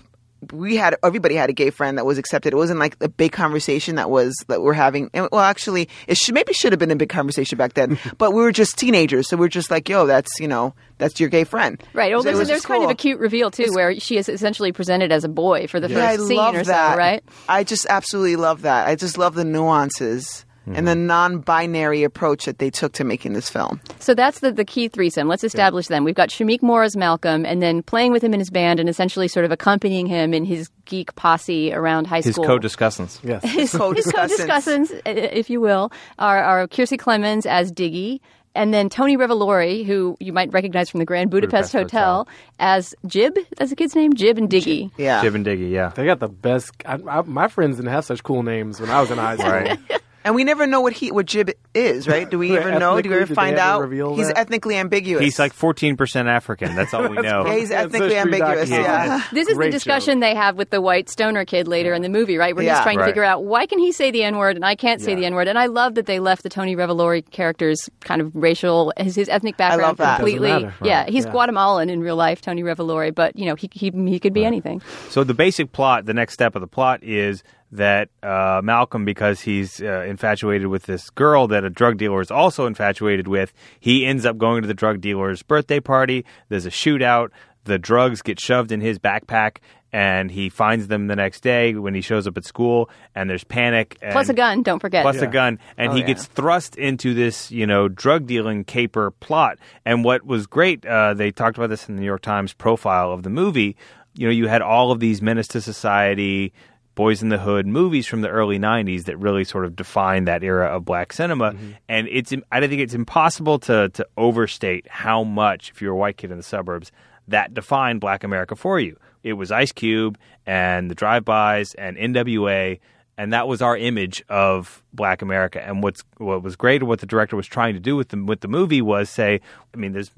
we 0.52 0.76
had 0.76 0.96
everybody 1.04 1.36
had 1.36 1.50
a 1.50 1.54
gay 1.54 1.70
friend 1.70 1.98
that 1.98 2.06
was 2.06 2.18
accepted. 2.18 2.54
It 2.54 2.58
wasn't 2.58 2.80
like 2.80 2.96
a 3.02 3.10
big 3.10 3.32
conversation 3.32 3.96
that 3.96 4.10
was 4.10 4.36
that 4.48 4.62
we're 4.62 4.74
having. 4.74 5.10
and- 5.14 5.28
Well, 5.32 5.42
actually, 5.42 5.90
it 6.08 6.18
should 6.18 6.34
maybe 6.36 6.54
should 6.54 6.72
have 6.74 6.80
been 6.80 6.92
a 6.92 6.96
big 6.96 7.10
conversation 7.10 7.58
back 7.58 7.74
then. 7.74 7.98
but 8.18 8.32
we 8.32 8.42
were 8.42 8.52
just 8.52 8.78
teenagers, 8.78 9.28
so 9.30 9.38
we 9.38 9.46
are 9.46 9.50
just 9.50 9.72
like, 9.72 9.88
yo, 9.90 10.06
that's 10.06 10.30
you 10.40 10.48
know, 10.48 10.74
that's 10.98 11.20
your 11.20 11.30
gay 11.30 11.44
friend. 11.44 11.82
Right. 11.94 12.12
Well, 12.14 12.22
So 12.24 12.30
it 12.30 12.32
there's, 12.34 12.40
was 12.40 12.48
there's 12.48 12.58
just 12.60 12.68
kind 12.68 12.84
of 12.84 12.90
a 12.90 12.96
cute 12.96 13.20
reveal 13.20 13.52
too, 13.52 13.72
where 13.74 14.00
she 14.00 14.18
is 14.18 14.30
essentially 14.30 14.72
presented 14.72 15.12
as 15.12 15.24
a 15.24 15.30
boy 15.30 15.68
for 15.68 15.80
the 15.80 15.90
Yeah, 15.90 16.08
I 16.10 16.16
first 16.18 16.28
scene 16.28 16.38
love 16.38 16.56
or 16.56 16.64
that. 16.64 16.94
so. 16.94 16.98
Right. 16.98 17.24
I 17.50 17.64
just 17.64 17.86
absolutely 17.90 18.36
love 18.38 18.62
that. 18.62 18.88
I 18.88 18.96
just 18.96 19.18
love 19.18 19.36
the 19.36 19.44
nuances 19.46 20.45
and 20.68 20.88
the 20.88 20.96
non-binary 20.96 22.04
approach 22.04 22.46
that 22.46 22.60
they 22.60 22.70
took 22.70 22.94
to 22.94 23.04
making 23.04 23.34
this 23.34 23.50
film. 23.50 23.80
So 24.00 24.14
that's 24.14 24.40
the, 24.40 24.52
the 24.52 24.66
key 24.66 24.88
threesome. 24.88 25.28
Let's 25.28 25.44
establish 25.44 25.88
them. 25.88 26.04
We've 26.04 26.16
got 26.16 26.30
Shameik 26.30 26.62
Moore 26.62 26.84
as 26.84 26.96
Malcolm, 26.96 27.46
and 27.46 27.62
then 27.62 27.84
playing 27.84 28.12
with 28.12 28.24
him 28.24 28.34
in 28.34 28.40
his 28.40 28.50
band 28.50 28.80
and 28.80 28.90
essentially 28.90 29.28
sort 29.28 29.46
of 29.46 29.52
accompanying 29.52 30.08
him 30.08 30.34
in 30.34 30.46
his 30.46 30.70
geek 30.86 31.16
posse 31.16 31.74
around 31.74 32.08
high 32.08 32.22
school. 32.22 32.30
His 32.30 32.36
school. 32.36 32.46
co-discussants. 32.46 33.20
Yes. 33.24 33.44
his 33.52 33.72
Co-discussants. 33.72 34.30
his 34.30 34.42
co-discussants, 34.42 35.02
if 35.06 35.50
you 35.50 35.62
will, 35.62 35.92
are, 36.20 36.44
are 36.44 36.68
Kiersey 36.68 36.98
Clemons 36.98 37.46
as 37.46 37.72
Diggy, 37.72 38.20
and 38.56 38.74
then 38.74 38.90
Tony 38.90 39.18
Revolori, 39.18 39.86
who 39.86 40.16
you 40.20 40.32
might 40.32 40.52
recognize 40.54 40.90
from 40.90 41.00
the 41.00 41.06
Grand 41.06 41.30
Budapest, 41.30 41.74
Budapest 41.74 41.94
Hotel, 41.94 42.28
as 42.58 42.96
Jib. 43.06 43.38
That's 43.58 43.70
the 43.70 43.76
kid's 43.76 43.96
name, 43.96 44.14
Jib 44.14 44.38
and 44.38 44.50
Diggy. 44.50 44.92
Yeah. 44.98 45.22
Jib 45.22 45.36
and 45.36 45.46
Diggy, 45.46 45.72
yeah. 45.72 45.90
They 45.90 46.06
got 46.06 46.20
the 46.20 46.30
best. 46.30 46.72
I, 46.86 46.98
I, 47.08 47.22
my 47.22 47.50
friends 47.50 47.76
didn't 47.76 47.92
have 47.92 48.06
such 48.06 48.24
cool 48.24 48.44
names 48.44 48.80
when 48.80 48.90
I 48.90 49.02
was 49.02 49.12
in 49.12 49.18
high 49.18 49.36
school. 49.38 49.52
Right. 49.52 49.80
And 50.26 50.34
we 50.36 50.44
never 50.44 50.66
know 50.66 50.82
what 50.82 50.92
he 50.94 51.12
what 51.12 51.28
Jib 51.28 51.52
is, 51.76 52.08
right? 52.08 52.28
Do 52.30 52.40
we 52.40 52.58
ever 52.58 52.78
know? 52.80 53.00
Do 53.00 53.10
we 53.12 53.16
ever 53.16 53.34
find 53.34 53.58
out? 53.58 53.90
He's 53.90 54.28
that? 54.28 54.38
ethnically 54.40 54.76
ambiguous. 54.76 55.24
He's 55.24 55.38
like 55.38 55.54
14% 55.54 56.26
African. 56.28 56.76
That's 56.76 56.94
all 56.96 57.08
we 57.08 57.16
know. 57.22 57.46
yeah, 57.46 57.56
he's 57.56 57.70
ethnically 57.72 58.18
ambiguous. 58.18 58.70
documentary. 58.70 58.84
Yeah. 58.84 59.24
This 59.32 59.48
is 59.48 59.56
Great 59.56 59.68
the 59.68 59.72
discussion 59.74 60.20
they 60.22 60.34
have 60.34 60.58
with 60.58 60.72
the 60.72 60.82
white 60.82 61.10
stoner 61.10 61.46
kid 61.46 61.68
later 61.68 61.94
in 61.94 62.02
the 62.02 62.10
movie, 62.10 62.38
right? 62.38 62.56
Where 62.56 62.66
Yeah. 62.66 62.76
he's 62.78 62.84
trying 62.84 62.98
to 62.98 63.06
figure 63.06 63.24
out 63.24 63.44
why 63.46 63.68
can 63.68 63.78
he 63.78 63.92
say 63.92 64.10
the 64.10 64.24
N 64.24 64.38
word 64.38 64.56
and 64.56 64.66
I 64.66 64.76
can't 64.76 65.00
say 65.00 65.12
Yeah. 65.12 65.18
the 65.18 65.26
N 65.28 65.36
word. 65.36 65.48
And 65.48 65.60
I 65.60 65.68
love 65.68 65.94
that 65.94 66.08
they 66.08 66.18
left 66.20 66.42
the 66.42 66.50
Tony 66.50 66.76
Revolori 66.76 67.30
character's 67.30 67.88
kind 68.02 68.20
of 68.20 68.32
racial, 68.36 68.92
his, 68.98 69.16
his 69.16 69.30
ethnic 69.30 69.58
background 69.58 69.84
love 69.90 69.98
that. 69.98 70.16
completely. 70.18 70.50
Doesn't. 70.50 70.74
Yeah, 70.84 71.06
he's 71.08 71.26
Yeah. 71.26 71.32
Guatemalan 71.34 71.92
in 71.92 72.00
real 72.02 72.16
life, 72.16 72.42
Tony 72.42 72.64
Revolori, 72.64 73.14
but 73.14 73.38
you 73.38 73.46
know 73.46 73.54
he 73.54 73.70
he, 73.74 73.92
he 73.94 74.20
could 74.20 74.34
be 74.34 74.44
anything. 74.44 74.82
So 75.10 75.24
the 75.24 75.36
basic 75.36 75.72
plot, 75.72 76.08
the 76.08 76.16
next 76.16 76.34
step 76.34 76.56
of 76.56 76.62
the 76.62 76.68
plot 76.68 77.04
is 77.04 77.44
that 77.76 78.10
uh, 78.24 78.62
Malcolm, 78.64 79.06
because 79.06 79.42
he's 79.42 79.82
uh, 79.82 80.02
infatuated 80.08 80.68
with 80.68 80.84
this 80.84 81.10
girl 81.12 81.48
that 81.48 81.64
a 81.64 81.70
drug 81.70 81.98
dealer 81.98 82.22
is 82.22 82.32
also 82.32 82.66
infatuated 82.66 83.28
with, 83.28 83.54
he 83.80 84.06
ends 84.06 84.26
up 84.26 84.38
going 84.38 84.62
to 84.62 84.68
the 84.68 84.74
drug 84.74 85.02
dealer's 85.02 85.42
birthday 85.44 85.80
party. 85.80 86.26
There's 86.50 86.66
a 86.66 86.72
shootout. 86.72 87.30
The 87.66 87.80
drugs 87.80 88.22
get 88.22 88.40
shoved 88.40 88.72
in 88.72 88.80
his 88.80 89.00
backpack, 89.00 89.58
and 89.92 90.30
he 90.30 90.50
finds 90.50 90.88
them 90.88 91.08
the 91.08 91.16
next 91.16 91.42
day 91.42 91.74
when 91.74 91.96
he 91.96 92.02
shows 92.02 92.28
up 92.28 92.38
at 92.38 92.46
school. 92.46 92.92
And 93.16 93.28
there's 93.28 93.44
panic. 93.44 93.98
And 94.04 94.12
Plus 94.12 94.30
a 94.30 94.34
gun, 94.36 94.62
don't 94.62 94.80
forget. 94.80 95.02
plus 95.04 95.20
a 95.22 95.28
gun, 95.28 95.58
and 95.78 95.92
Oh, 95.92 95.96
he 95.96 96.02
yeah. 96.02 96.08
gets 96.08 96.26
thrust 96.26 96.76
into 96.76 97.14
this, 97.16 97.52
you 97.52 97.66
know, 97.66 97.88
drug 97.88 98.28
dealing 98.28 98.66
caper 98.66 99.10
plot. 99.12 99.58
And 99.84 100.04
what 100.04 100.24
was 100.26 100.46
great, 100.46 100.86
uh, 100.86 101.16
they 101.16 101.32
talked 101.32 101.58
about 101.58 101.70
this 101.72 101.90
in 101.90 101.96
the 101.96 102.02
New 102.02 102.06
York 102.08 102.22
Times 102.22 102.54
profile 102.54 103.12
of 103.12 103.24
the 103.24 103.30
movie. 103.32 103.76
You 104.14 104.28
know, 104.28 104.32
you 104.32 104.48
had 104.48 104.62
all 104.62 104.92
of 104.92 105.00
these 105.00 105.22
menace 105.24 105.48
to 105.50 105.60
society, 105.62 106.54
Boys 106.96 107.22
in 107.22 107.30
the 107.30 107.38
Hood 107.38 107.68
movies 107.68 108.08
from 108.08 108.22
the 108.22 108.30
early 108.30 108.58
'90s 108.58 109.04
that 109.06 109.18
really 109.18 109.44
sort 109.44 109.66
of 109.66 109.76
defined 109.76 110.28
that 110.28 110.44
era 110.44 110.68
of 110.68 110.86
black 110.86 111.14
cinema. 111.14 111.52
Mm-hmm. 111.52 111.72
And 111.88 112.08
it's, 112.10 112.34
I 112.52 112.60
don't 112.60 112.70
think 112.70 112.82
it's 112.82 112.94
impossible 112.94 113.60
to 113.60 113.90
to 113.90 114.08
overstate 114.18 114.88
how 114.90 115.24
much, 115.24 115.72
if 115.72 115.82
you're 115.82 115.94
a 115.94 115.98
white 115.98 116.18
kid 116.18 116.32
in 116.32 116.38
the 116.38 116.44
suburbs, 116.44 116.92
that 117.28 117.54
defined 117.54 118.02
Black 118.02 118.24
America 118.24 118.56
for 118.56 118.80
you. 118.80 118.98
It 119.24 119.34
was 119.34 119.52
Ice 119.52 119.72
Cube 119.72 120.18
and 120.46 120.90
the 120.90 120.96
drive-bys 120.96 121.74
and 121.74 121.98
NWA 121.98 122.80
and 123.18 123.34
that 123.34 123.48
was 123.48 123.62
our 123.62 123.78
image 123.78 124.24
of 124.30 124.84
Black 124.94 125.22
America. 125.22 125.66
And 125.66 125.82
what's 125.82 126.04
what 126.18 126.44
was 126.44 126.56
great, 126.56 126.84
what 126.84 127.00
the 127.00 127.06
director 127.06 127.36
was 127.36 127.48
trying 127.48 127.74
to 127.74 127.80
do 127.80 127.96
with 127.96 128.10
the 128.10 128.24
with 128.24 128.42
the 128.42 128.48
movie 128.48 128.82
was 128.82 129.10
say, 129.10 129.42
I 129.74 129.78
mean, 129.78 129.94
there's 129.94 130.12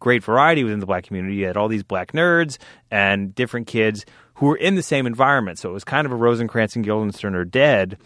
great 0.00 0.22
variety 0.22 0.62
within 0.64 0.80
the 0.80 0.86
black 0.86 1.04
community. 1.04 1.36
You 1.36 1.46
had 1.46 1.56
all 1.56 1.68
these 1.68 1.82
black 1.82 2.12
nerds 2.12 2.58
and 2.90 3.34
different 3.34 3.66
kids 3.66 4.04
who 4.34 4.46
were 4.46 4.56
in 4.56 4.74
the 4.74 4.82
same 4.82 5.06
environment. 5.06 5.58
So 5.58 5.70
it 5.70 5.72
was 5.72 5.84
kind 5.84 6.06
of 6.06 6.12
a 6.12 6.16
Rosencrantz 6.16 6.76
and 6.76 6.84
Guildenstern 6.84 7.34
are 7.34 7.44
dead, 7.44 7.98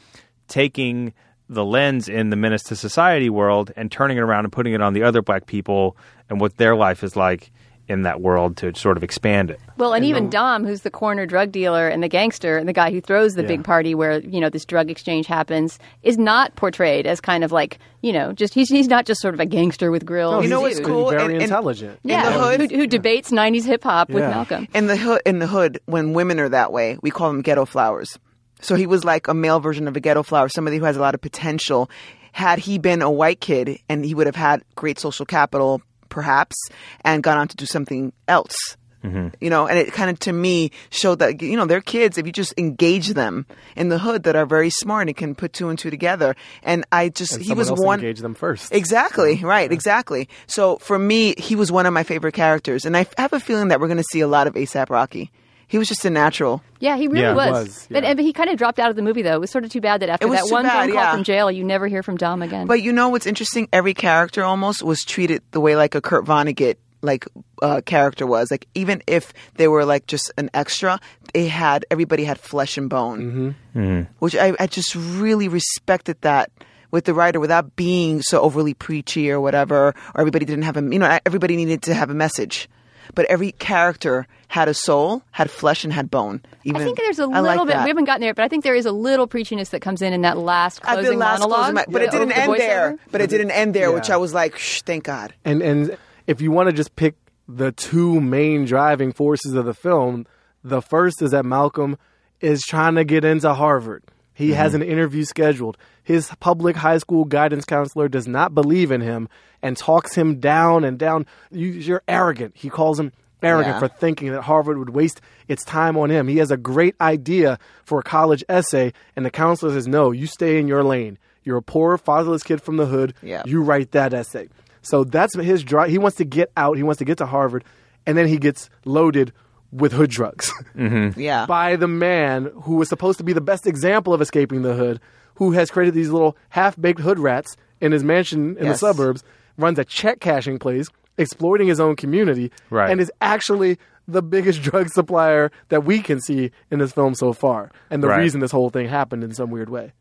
taking 0.46 1.12
the 1.48 1.64
lens 1.64 2.08
in 2.08 2.30
the 2.30 2.36
menace 2.36 2.62
to 2.64 2.76
society 2.76 3.30
world 3.30 3.72
and 3.76 3.90
turning 3.90 4.18
it 4.18 4.20
around 4.20 4.44
and 4.44 4.52
putting 4.52 4.74
it 4.74 4.82
on 4.82 4.92
the 4.92 5.02
other 5.02 5.22
black 5.22 5.46
people 5.46 5.96
and 6.28 6.40
what 6.40 6.56
their 6.58 6.76
life 6.76 7.02
is 7.02 7.16
like 7.16 7.50
in 7.88 8.02
that 8.02 8.20
world 8.20 8.56
to 8.58 8.74
sort 8.74 8.96
of 8.96 9.02
expand 9.02 9.50
it. 9.50 9.58
Well, 9.76 9.94
and 9.94 10.04
even 10.04 10.28
Dom, 10.30 10.64
who's 10.64 10.82
the 10.82 10.90
corner 10.90 11.24
drug 11.26 11.50
dealer 11.52 11.88
and 11.88 12.02
the 12.02 12.08
gangster 12.08 12.56
and 12.58 12.68
the 12.68 12.72
guy 12.72 12.90
who 12.90 13.00
throws 13.00 13.34
the 13.34 13.42
Yeah. 13.42 13.48
big 13.48 13.64
party 13.64 13.94
where 13.94 14.20
you 14.20 14.40
know 14.40 14.50
this 14.50 14.64
drug 14.64 14.90
exchange 14.90 15.26
happens, 15.26 15.78
is 16.02 16.18
not 16.18 16.54
portrayed 16.56 17.06
as 17.06 17.20
kind 17.20 17.44
of 17.44 17.52
like 17.52 17.78
you 18.02 18.12
know 18.12 18.32
just 18.32 18.54
he's 18.54 18.68
he's 18.68 18.88
not 18.88 19.06
just 19.06 19.20
sort 19.20 19.34
of 19.34 19.40
a 19.40 19.46
gangster 19.46 19.90
with 19.90 20.04
grills. 20.04 20.32
No, 20.34 20.40
You 20.42 20.48
know 20.48 20.58
he's 20.64 20.76
what's 20.76 20.76
dude. 20.78 20.86
cool? 20.86 21.10
Very 21.10 21.22
And- 21.22 21.32
and- 21.34 21.42
intelligent. 21.42 21.98
Yeah, 22.04 22.30
the 22.30 22.38
hood- 22.38 22.70
who, 22.70 22.76
who 22.76 22.86
debates 22.86 23.30
'90s 23.30 23.64
hip 23.64 23.82
hop 23.84 24.10
with 24.10 24.22
Malcolm. 24.24 24.68
in 24.74 24.86
the 24.86 24.96
hood 24.96 25.22
in 25.24 25.38
the 25.38 25.46
hood 25.46 25.80
when 25.86 26.12
women 26.12 26.38
are 26.40 26.48
that 26.50 26.72
way 26.72 26.98
we 27.02 27.10
call 27.10 27.28
them 27.28 27.42
ghetto 27.42 27.64
flowers 27.64 28.18
so 28.60 28.74
he 28.74 28.86
was 28.86 29.04
like 29.04 29.28
a 29.28 29.34
male 29.34 29.60
version 29.60 29.86
of 29.88 29.96
a 29.96 30.00
ghetto 30.00 30.22
flower 30.22 30.48
somebody 30.48 30.76
who 30.78 30.84
has 30.84 30.96
a 30.96 31.00
lot 31.00 31.14
of 31.14 31.20
potential 31.20 31.88
had 32.32 32.58
he 32.58 32.78
been 32.78 33.02
a 33.02 33.10
white 33.10 33.40
kid 33.40 33.78
and 33.88 34.04
he 34.04 34.14
would 34.14 34.26
have 34.26 34.36
had 34.36 34.62
great 34.74 34.98
social 34.98 35.24
capital 35.24 35.80
perhaps 36.08 36.56
and 37.02 37.22
gone 37.22 37.38
on 37.38 37.48
to 37.48 37.56
do 37.56 37.66
something 37.66 38.12
else 38.26 38.76
mm-hmm. 39.04 39.28
you 39.40 39.50
know 39.50 39.66
and 39.66 39.78
it 39.78 39.92
kind 39.92 40.10
of 40.10 40.18
to 40.18 40.32
me 40.32 40.70
showed 40.90 41.18
that 41.18 41.40
you 41.42 41.56
know 41.56 41.66
they're 41.66 41.80
kids 41.80 42.18
if 42.18 42.26
you 42.26 42.32
just 42.32 42.54
engage 42.56 43.08
them 43.08 43.46
in 43.76 43.88
the 43.88 43.98
hood 43.98 44.24
that 44.24 44.36
are 44.36 44.46
very 44.46 44.70
smart 44.70 45.08
and 45.08 45.16
can 45.16 45.34
put 45.34 45.52
two 45.52 45.68
and 45.68 45.78
two 45.78 45.90
together 45.90 46.34
and 46.62 46.84
i 46.92 47.08
just 47.08 47.34
And 47.34 47.42
he 47.44 47.54
was 47.54 47.70
one 47.70 48.00
engage 48.00 48.20
them 48.20 48.34
first. 48.34 48.72
Exactly, 48.72 49.36
right, 49.42 49.70
exactly. 49.70 50.28
So 50.46 50.76
for 50.78 50.98
me, 50.98 51.34
he 51.36 51.56
was 51.56 51.72
one 51.72 51.86
of 51.86 51.92
my 51.92 52.02
favorite 52.02 52.34
characters, 52.34 52.84
and 52.84 52.96
I 52.96 53.06
have 53.16 53.32
a 53.32 53.40
feeling 53.40 53.68
that 53.68 53.80
we're 53.80 53.88
going 53.88 53.98
to 53.98 54.04
see 54.12 54.20
a 54.20 54.28
lot 54.28 54.46
of 54.46 54.54
ASAP 54.54 54.90
Rocky. 54.90 55.30
He 55.68 55.78
was 55.78 55.86
just 55.86 56.04
a 56.04 56.10
natural. 56.10 56.62
Yeah, 56.80 56.96
he 56.96 57.08
really 57.08 57.20
Yeah. 57.20 57.34
was. 57.34 57.66
Was, 57.66 57.86
But, 57.90 58.02
yeah. 58.02 58.08
and, 58.10 58.16
but 58.16 58.24
he 58.24 58.32
kind 58.32 58.48
of 58.50 58.56
dropped 58.56 58.78
out 58.78 58.90
of 58.90 58.96
the 58.96 59.02
movie 59.02 59.22
though. 59.22 59.34
It 59.34 59.40
was 59.40 59.50
sort 59.50 59.64
of 59.64 59.70
too 59.70 59.80
bad 59.82 60.00
that 60.00 60.08
after 60.08 60.26
It 60.26 60.30
was 60.30 60.40
that 60.40 60.46
too 60.48 60.52
one 60.54 60.64
bad, 60.64 60.86
phone 60.86 60.94
call 60.94 61.02
yeah. 61.04 61.12
from 61.12 61.24
jail, 61.24 61.50
you 61.50 61.62
never 61.62 61.86
hear 61.86 62.02
from 62.02 62.16
Dom 62.16 62.42
again. 62.42 62.66
But 62.66 62.82
you 62.82 62.92
know 62.92 63.10
what's 63.10 63.26
interesting? 63.26 63.68
Every 63.72 63.94
character 63.94 64.42
almost 64.42 64.82
was 64.82 65.04
treated 65.04 65.42
the 65.50 65.60
way 65.60 65.76
like 65.76 65.94
a 65.94 66.00
Kurt 66.00 66.24
Vonnegut 66.24 66.76
like 67.02 67.26
uh, 67.62 67.80
character 67.84 68.26
was. 68.26 68.50
Like 68.50 68.66
even 68.74 69.02
if 69.06 69.32
they 69.54 69.68
were 69.68 69.84
like 69.84 70.06
just 70.06 70.32
an 70.38 70.50
extra, 70.54 70.98
they 71.34 71.46
had 71.48 71.84
everybody 71.90 72.24
had 72.24 72.40
flesh 72.40 72.76
and 72.78 72.88
bone, 72.90 73.54
mm-hmm. 73.76 74.00
which 74.18 74.34
I, 74.34 74.54
I 74.58 74.66
just 74.66 74.94
really 74.94 75.48
respected 75.48 76.20
that 76.22 76.50
with 76.90 77.04
the 77.04 77.14
writer 77.14 77.38
without 77.38 77.76
being 77.76 78.22
so 78.22 78.40
overly 78.40 78.74
preachy 78.74 79.30
or 79.30 79.40
whatever. 79.40 79.88
Or 80.14 80.20
everybody 80.20 80.44
didn't 80.46 80.64
have 80.64 80.76
a 80.76 80.82
you 80.82 80.98
know 80.98 81.18
everybody 81.26 81.56
needed 81.56 81.82
to 81.82 81.94
have 81.94 82.10
a 82.10 82.14
message. 82.14 82.68
But 83.14 83.26
every 83.26 83.52
character 83.52 84.26
had 84.48 84.68
a 84.68 84.74
soul, 84.74 85.22
had 85.30 85.50
flesh, 85.50 85.84
and 85.84 85.92
had 85.92 86.10
bone. 86.10 86.40
Even, 86.64 86.80
I 86.80 86.84
think 86.84 86.96
there's 86.98 87.18
a 87.18 87.24
I 87.24 87.26
little 87.26 87.42
like 87.44 87.58
bit. 87.60 87.66
that. 87.74 87.84
We 87.84 87.90
haven't 87.90 88.04
gotten 88.04 88.20
there, 88.22 88.34
but 88.34 88.44
I 88.44 88.48
think 88.48 88.64
there 88.64 88.74
is 88.74 88.86
a 88.86 88.92
little 88.92 89.26
preachiness 89.28 89.70
that 89.70 89.80
comes 89.80 90.00
in 90.02 90.12
in 90.12 90.22
that 90.22 90.38
last 90.38 90.80
closing 90.82 91.12
the 91.12 91.16
last 91.16 91.40
monologue. 91.40 91.58
closing, 91.58 91.74
mo- 91.74 91.84
but 91.88 92.02
it 92.02 92.10
the- 92.10 92.18
didn't 92.18 92.28
the 92.28 92.38
end 92.38 92.52
voiceover. 92.52 92.58
there. 92.58 92.96
But 93.10 93.20
it 93.20 93.30
didn't 93.30 93.50
end 93.50 93.74
there, 93.74 93.88
Yeah. 93.88 93.94
which 93.94 94.10
I 94.10 94.16
was 94.16 94.32
like, 94.34 94.58
Shh, 94.58 94.82
thank 94.82 95.04
God. 95.04 95.34
And 95.44 95.62
and 95.62 95.96
if 96.26 96.40
you 96.40 96.50
want 96.50 96.68
to 96.68 96.72
just 96.72 96.96
pick 96.96 97.14
the 97.48 97.72
two 97.72 98.20
main 98.20 98.64
driving 98.64 99.12
forces 99.12 99.54
of 99.54 99.64
the 99.64 99.74
film, 99.74 100.26
the 100.64 100.82
first 100.82 101.22
is 101.22 101.30
that 101.32 101.44
Malcolm 101.44 101.96
is 102.40 102.62
trying 102.62 102.94
to 102.96 103.04
get 103.04 103.24
into 103.24 103.52
Harvard. 103.54 104.04
He 104.38 104.52
has 104.52 104.72
mm-hmm. 104.72 104.82
an 104.82 104.88
interview 104.88 105.24
scheduled. 105.24 105.76
His 106.04 106.30
public 106.38 106.76
high 106.76 106.98
school 106.98 107.24
guidance 107.24 107.64
counselor 107.64 108.08
does 108.08 108.28
not 108.28 108.54
believe 108.54 108.92
in 108.92 109.00
him 109.00 109.28
and 109.62 109.76
talks 109.76 110.14
him 110.14 110.38
down 110.38 110.84
and 110.84 110.96
down. 110.96 111.26
You, 111.50 111.66
you're 111.66 112.04
arrogant. 112.06 112.52
He 112.56 112.70
calls 112.70 113.00
him 113.00 113.10
arrogant 113.42 113.74
Yeah. 113.74 113.80
for 113.80 113.88
thinking 113.88 114.30
that 114.30 114.42
Harvard 114.42 114.78
would 114.78 114.90
waste 114.90 115.20
its 115.48 115.64
time 115.64 115.96
on 115.96 116.08
him. 116.08 116.28
He 116.28 116.36
has 116.36 116.52
a 116.52 116.56
great 116.56 116.94
idea 117.00 117.58
for 117.84 117.98
a 117.98 118.04
college 118.04 118.44
essay, 118.48 118.92
and 119.16 119.26
the 119.26 119.30
counselor 119.32 119.72
says, 119.72 119.88
No, 119.88 120.12
you 120.12 120.28
stay 120.28 120.60
in 120.60 120.68
your 120.68 120.84
lane. 120.84 121.18
You're 121.42 121.56
a 121.56 121.62
poor, 121.62 121.98
fatherless 121.98 122.44
kid 122.44 122.62
from 122.62 122.76
the 122.76 122.86
hood. 122.86 123.14
Yeah. 123.20 123.42
You 123.44 123.62
write 123.62 123.90
that 123.90 124.14
essay. 124.14 124.50
So 124.82 125.02
that's 125.02 125.34
his 125.34 125.64
drive. 125.64 125.90
He 125.90 125.98
wants 125.98 126.18
to 126.18 126.24
get 126.24 126.52
out. 126.56 126.76
He 126.76 126.84
wants 126.84 126.98
to 126.98 127.04
get 127.04 127.18
to 127.18 127.26
Harvard, 127.26 127.64
and 128.06 128.16
then 128.16 128.28
he 128.28 128.38
gets 128.38 128.70
loaded 128.84 129.32
with 129.72 129.92
hood 129.92 130.10
drugs 130.10 130.52
mm-hmm. 130.76 131.18
Yeah. 131.20 131.46
by 131.46 131.76
the 131.76 131.88
man 131.88 132.50
who 132.62 132.76
was 132.76 132.88
supposed 132.88 133.18
to 133.18 133.24
be 133.24 133.32
the 133.32 133.40
best 133.40 133.66
example 133.66 134.14
of 134.14 134.20
escaping 134.20 134.62
the 134.62 134.74
hood, 134.74 135.00
who 135.34 135.52
has 135.52 135.70
created 135.70 135.94
these 135.94 136.08
little 136.10 136.36
half-baked 136.50 137.00
hood 137.00 137.18
rats 137.18 137.56
in 137.80 137.92
his 137.92 138.02
mansion 138.02 138.56
in 138.58 138.68
the 138.68 138.74
suburbs, 138.76 139.22
runs 139.56 139.78
a 139.78 139.84
check 139.84 140.20
cashing 140.20 140.58
place, 140.58 140.88
exploiting 141.18 141.68
his 141.68 141.80
own 141.80 141.96
community, 141.96 142.50
Right. 142.70 142.90
and 142.90 143.00
is 143.00 143.12
actually 143.20 143.78
the 144.06 144.22
biggest 144.22 144.62
drug 144.68 144.88
supplier 144.88 145.50
that 145.68 145.84
we 145.84 146.00
can 146.00 146.20
see 146.20 146.50
in 146.70 146.78
this 146.78 146.92
film 146.92 147.14
so 147.14 147.32
far, 147.34 147.70
and 147.90 148.02
the 148.02 148.08
Right. 148.08 148.20
reason 148.20 148.40
this 148.40 148.52
whole 148.52 148.70
thing 148.70 148.88
happened 148.88 149.22
in 149.22 149.34
some 149.34 149.50
weird 149.50 149.68
way. 149.68 149.92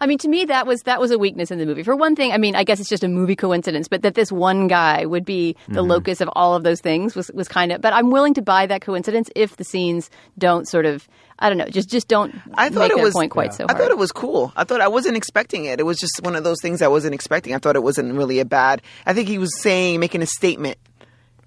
I 0.00 0.06
mean, 0.06 0.18
to 0.18 0.28
me, 0.28 0.44
that 0.46 0.66
was 0.66 0.82
that 0.82 1.00
was 1.00 1.10
a 1.10 1.18
weakness 1.18 1.50
in 1.50 1.58
the 1.58 1.66
movie. 1.66 1.82
For 1.82 1.96
one 1.96 2.14
thing, 2.16 2.32
I 2.32 2.38
mean, 2.38 2.54
I 2.56 2.64
guess 2.64 2.80
it's 2.80 2.88
just 2.88 3.04
a 3.04 3.08
movie 3.08 3.36
coincidence, 3.36 3.88
but 3.88 4.02
that 4.02 4.14
this 4.14 4.30
one 4.32 4.68
guy 4.68 5.04
would 5.06 5.24
be 5.24 5.56
the 5.68 5.80
Mm-hmm. 5.80 5.90
locus 5.90 6.20
of 6.20 6.28
all 6.34 6.54
of 6.54 6.62
those 6.62 6.80
things 6.80 7.14
was 7.14 7.30
was 7.34 7.48
kind 7.48 7.72
of. 7.72 7.80
But 7.80 7.92
I'm 7.92 8.10
willing 8.10 8.34
to 8.34 8.42
buy 8.42 8.66
that 8.66 8.80
coincidence 8.82 9.30
if 9.36 9.56
the 9.56 9.64
scenes 9.64 10.10
don't 10.36 10.66
sort 10.68 10.86
of, 10.86 11.08
I 11.38 11.48
don't 11.48 11.58
know, 11.58 11.66
just 11.68 11.88
just 11.88 12.08
don't 12.08 12.34
I 12.54 12.68
thought 12.68 12.88
make 12.88 12.98
it 12.98 13.02
was 13.02 13.14
point 13.14 13.30
quite 13.30 13.54
so 13.54 13.66
I 13.68 13.74
thought 13.74 13.90
it 13.90 13.98
was 13.98 14.12
cool. 14.12 14.52
I 14.56 14.64
thought 14.64 14.80
I 14.80 14.88
wasn't 14.88 15.16
expecting 15.16 15.64
it. 15.66 15.80
It 15.80 15.84
was 15.84 15.98
just 15.98 16.20
one 16.22 16.36
of 16.36 16.44
those 16.44 16.60
things 16.60 16.82
I 16.82 16.88
wasn't 16.88 17.14
expecting. 17.14 17.54
I 17.54 17.58
thought 17.58 17.76
it 17.76 17.82
wasn't 17.82 18.14
really 18.14 18.38
a 18.40 18.44
bad. 18.44 18.82
I 19.06 19.14
think 19.14 19.28
he 19.28 19.38
was 19.38 19.58
saying 19.60 20.00
making 20.00 20.22
a 20.22 20.26
statement 20.26 20.78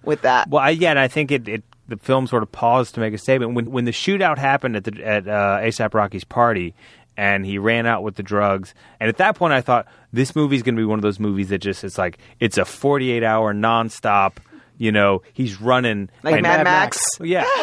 with 0.04 0.22
that. 0.24 0.50
Well, 0.50 0.62
I, 0.63 0.70
yeah, 0.72 0.90
and 0.92 1.00
I 1.00 1.08
think 1.08 1.32
it, 1.32 1.48
it 1.48 1.63
the 1.88 1.98
film 1.98 2.25
sort 2.25 2.42
of 2.42 2.51
paused 2.51 2.96
to 2.96 3.01
make 3.01 3.13
a 3.13 3.18
statement 3.18 3.54
when 3.54 3.70
when 3.70 3.86
the 3.86 3.92
shootout 3.92 4.38
happened 4.38 4.75
at 4.78 4.86
the 4.86 5.04
at 5.04 5.28
uh, 5.28 5.60
ASAP 5.62 5.94
Rocky's 5.94 6.24
party, 6.24 6.74
and 7.22 7.46
he 7.46 7.60
ran 7.60 7.86
out 7.86 8.01
with 8.01 8.16
the 8.16 8.24
drugs. 8.24 8.74
And 9.00 9.08
at 9.08 9.18
that 9.18 9.36
point, 9.36 9.54
I 9.54 9.62
thought 9.62 9.86
this 10.12 10.36
movie's 10.36 10.63
going 10.63 10.74
to 10.75 10.82
be 10.82 10.86
one 10.86 10.98
of 10.98 11.04
those 11.04 11.20
movies 11.20 11.50
that 11.50 11.60
just 11.60 11.84
it's 11.84 12.00
like 12.00 12.18
it's 12.40 12.58
a 12.58 12.66
48 12.66 13.24
hour 13.24 13.54
nonstop. 13.54 14.38
You 14.80 14.92
know, 14.92 15.22
he's 15.34 15.62
running 15.62 16.10
Like 16.24 16.34
and- 16.34 16.42
Mad 16.42 16.63
Max. 16.63 17.00
Yeah. 17.22 17.46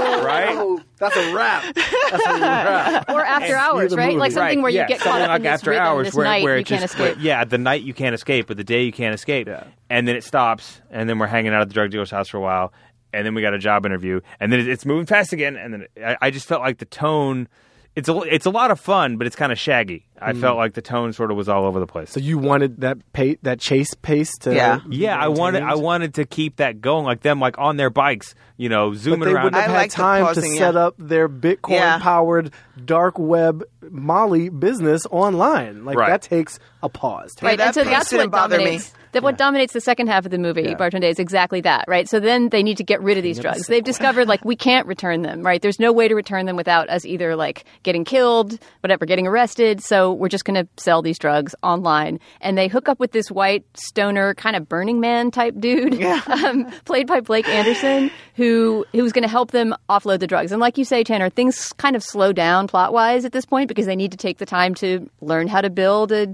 Oh. 0.00 0.24
right. 0.24 0.48
Oh, 0.56 0.80
that's 0.98 1.16
a 1.16 1.34
wrap. 1.34 1.62
That's 1.74 2.26
a 2.26 2.40
wrap. 2.40 3.08
or 3.08 3.24
after 3.24 3.54
hours, 3.56 3.90
the 3.92 3.96
right? 3.96 4.16
Like 4.16 4.32
something 4.32 4.58
right. 4.58 4.62
where 4.62 4.70
you 4.70 4.78
yeah, 4.78 4.86
get 4.86 4.98
caught 5.00 5.20
something 5.20 5.22
up 5.22 5.28
like 5.30 5.36
in 5.38 5.42
this 5.44 5.52
after 5.52 5.70
rhythm, 5.70 5.84
hours 5.84 6.06
this 6.08 6.14
where, 6.14 6.24
night 6.24 6.42
where 6.42 6.54
you 6.56 6.60
it 6.60 6.66
can't 6.66 6.80
just 6.82 6.94
escape. 6.94 7.16
where- 7.16 7.24
yeah, 7.24 7.44
the 7.44 7.58
night 7.58 7.82
you 7.82 7.94
can't 7.94 8.14
escape, 8.14 8.46
but 8.48 8.56
the 8.56 8.64
day 8.64 8.82
you 8.84 8.92
can't 8.92 9.14
escape. 9.14 9.48
And 9.90 10.08
then 10.08 10.16
it 10.16 10.24
stops, 10.24 10.80
and 10.90 11.08
then 11.08 11.18
we're 11.18 11.26
hanging 11.26 11.52
out 11.52 11.62
at 11.62 11.68
the 11.68 11.74
drug 11.74 11.90
dealer's 11.90 12.10
house 12.10 12.28
for 12.28 12.36
a 12.38 12.40
while, 12.40 12.72
and 13.12 13.24
then 13.26 13.34
we 13.34 13.42
got 13.42 13.54
a 13.54 13.58
job 13.58 13.86
interview, 13.86 14.20
and 14.40 14.52
then 14.52 14.68
it's 14.68 14.84
moving 14.84 15.06
fast 15.06 15.32
again, 15.32 15.56
and 15.56 15.72
then 15.74 15.86
I, 16.04 16.16
I 16.22 16.30
just 16.30 16.46
felt 16.46 16.60
like 16.62 16.78
the 16.78 16.84
tone. 16.86 17.48
It's 17.98 18.08
a 18.08 18.16
it's 18.20 18.46
a 18.46 18.50
lot 18.50 18.70
of 18.70 18.78
fun, 18.78 19.16
but 19.16 19.26
it's 19.26 19.34
kind 19.34 19.50
of 19.50 19.58
shaggy. 19.58 20.06
I 20.20 20.32
felt 20.32 20.56
like 20.56 20.74
the 20.74 20.82
tone 20.82 21.12
sort 21.12 21.30
of 21.30 21.36
was 21.36 21.48
all 21.48 21.64
over 21.64 21.80
the 21.80 21.86
place. 21.86 22.10
So 22.10 22.20
you 22.20 22.38
wanted 22.38 22.80
that 22.80 22.98
pa- 23.12 23.36
that 23.42 23.60
chase 23.60 23.94
pace 23.94 24.30
to 24.40 24.54
Yeah. 24.54 24.80
yeah, 24.88 25.16
I 25.18 25.28
wanted 25.28 25.62
I 25.62 25.74
wanted 25.74 26.14
to 26.14 26.24
keep 26.24 26.56
that 26.56 26.80
going, 26.80 27.04
like 27.04 27.20
them, 27.22 27.40
like 27.40 27.58
on 27.58 27.76
their 27.76 27.90
bikes, 27.90 28.34
you 28.56 28.68
know, 28.68 28.90
But 28.90 28.98
zooming 28.98 29.20
they 29.28 29.32
around. 29.34 29.44
wouldn't 29.44 29.62
have 29.62 29.70
I 29.70 29.72
had 29.74 29.78
like 29.80 29.90
the 29.90 29.96
time 29.96 30.24
pausing, 30.26 30.52
to 30.52 30.58
set 30.58 30.74
yeah. 30.74 30.80
up 30.86 30.94
their 30.98 31.28
Bitcoin 31.28 31.70
Yeah. 31.70 31.98
powered 31.98 32.52
dark 32.84 33.18
web 33.18 33.64
Molly 33.90 34.48
business 34.48 35.06
online. 35.10 35.84
Like 35.84 35.96
Right. 35.96 36.08
that 36.10 36.22
takes 36.22 36.58
a 36.82 36.88
pause. 36.88 37.34
Yeah, 37.40 37.48
Right, 37.48 37.58
that 37.58 37.66
and 37.68 37.74
so 37.74 37.84
that's 37.84 38.10
didn't 38.10 38.26
what 38.26 38.30
bother 38.32 38.58
me. 38.58 38.64
dominates. 38.64 38.92
That 39.12 39.22
what 39.22 39.38
dominates 39.38 39.72
the 39.72 39.80
second 39.80 40.08
half 40.08 40.26
of 40.26 40.30
the 40.30 40.38
movie, 40.38 40.62
Yeah. 40.64 40.74
Baratunde, 40.74 41.04
is 41.04 41.18
exactly 41.18 41.62
that, 41.62 41.86
right? 41.88 42.06
So 42.06 42.20
then 42.20 42.50
they 42.50 42.62
need 42.62 42.76
to 42.76 42.84
get 42.84 43.00
rid 43.00 43.16
of 43.16 43.22
these 43.22 43.38
drugs. 43.38 43.66
They've 43.66 43.82
discovered 43.82 44.28
like 44.28 44.44
we 44.44 44.54
can't 44.54 44.86
return 44.86 45.22
them, 45.22 45.40
right? 45.42 45.62
There's 45.62 45.80
no 45.80 45.92
way 45.92 46.08
to 46.08 46.14
return 46.14 46.44
them 46.44 46.56
without 46.56 46.90
us 46.90 47.06
either 47.06 47.34
like 47.34 47.64
getting 47.84 48.04
killed, 48.04 48.58
whatever, 48.80 49.06
getting 49.06 49.26
arrested. 49.26 49.82
So 49.82 50.07
we're 50.12 50.28
just 50.28 50.44
going 50.44 50.62
to 50.62 50.68
sell 50.82 51.02
these 51.02 51.18
drugs 51.18 51.54
online, 51.62 52.20
and 52.40 52.56
they 52.56 52.68
hook 52.68 52.88
up 52.88 53.00
with 53.00 53.12
this 53.12 53.30
white 53.30 53.64
stoner 53.74 54.34
kind 54.34 54.56
of 54.56 54.68
Burning 54.68 55.00
Man 55.00 55.30
type 55.30 55.54
dude, 55.58 56.02
um, 56.26 56.70
played 56.84 57.06
by 57.06 57.20
Blake 57.20 57.48
Anderson, 57.48 58.10
who 58.34 58.84
who's 58.92 59.12
going 59.12 59.22
to 59.22 59.28
help 59.28 59.50
them 59.50 59.74
offload 59.88 60.20
the 60.20 60.26
drugs. 60.26 60.52
And 60.52 60.60
like 60.60 60.78
you 60.78 60.84
say, 60.84 61.04
Tanner, 61.04 61.30
things 61.30 61.72
kind 61.74 61.96
of 61.96 62.02
slow 62.02 62.32
down 62.32 62.68
plot 62.68 62.92
wise 62.92 63.24
at 63.24 63.32
this 63.32 63.44
point 63.44 63.68
because 63.68 63.86
they 63.86 63.96
need 63.96 64.12
to 64.12 64.18
take 64.18 64.38
the 64.38 64.46
time 64.46 64.74
to 64.76 65.08
learn 65.20 65.48
how 65.48 65.60
to 65.60 65.70
build 65.70 66.12
a 66.12 66.26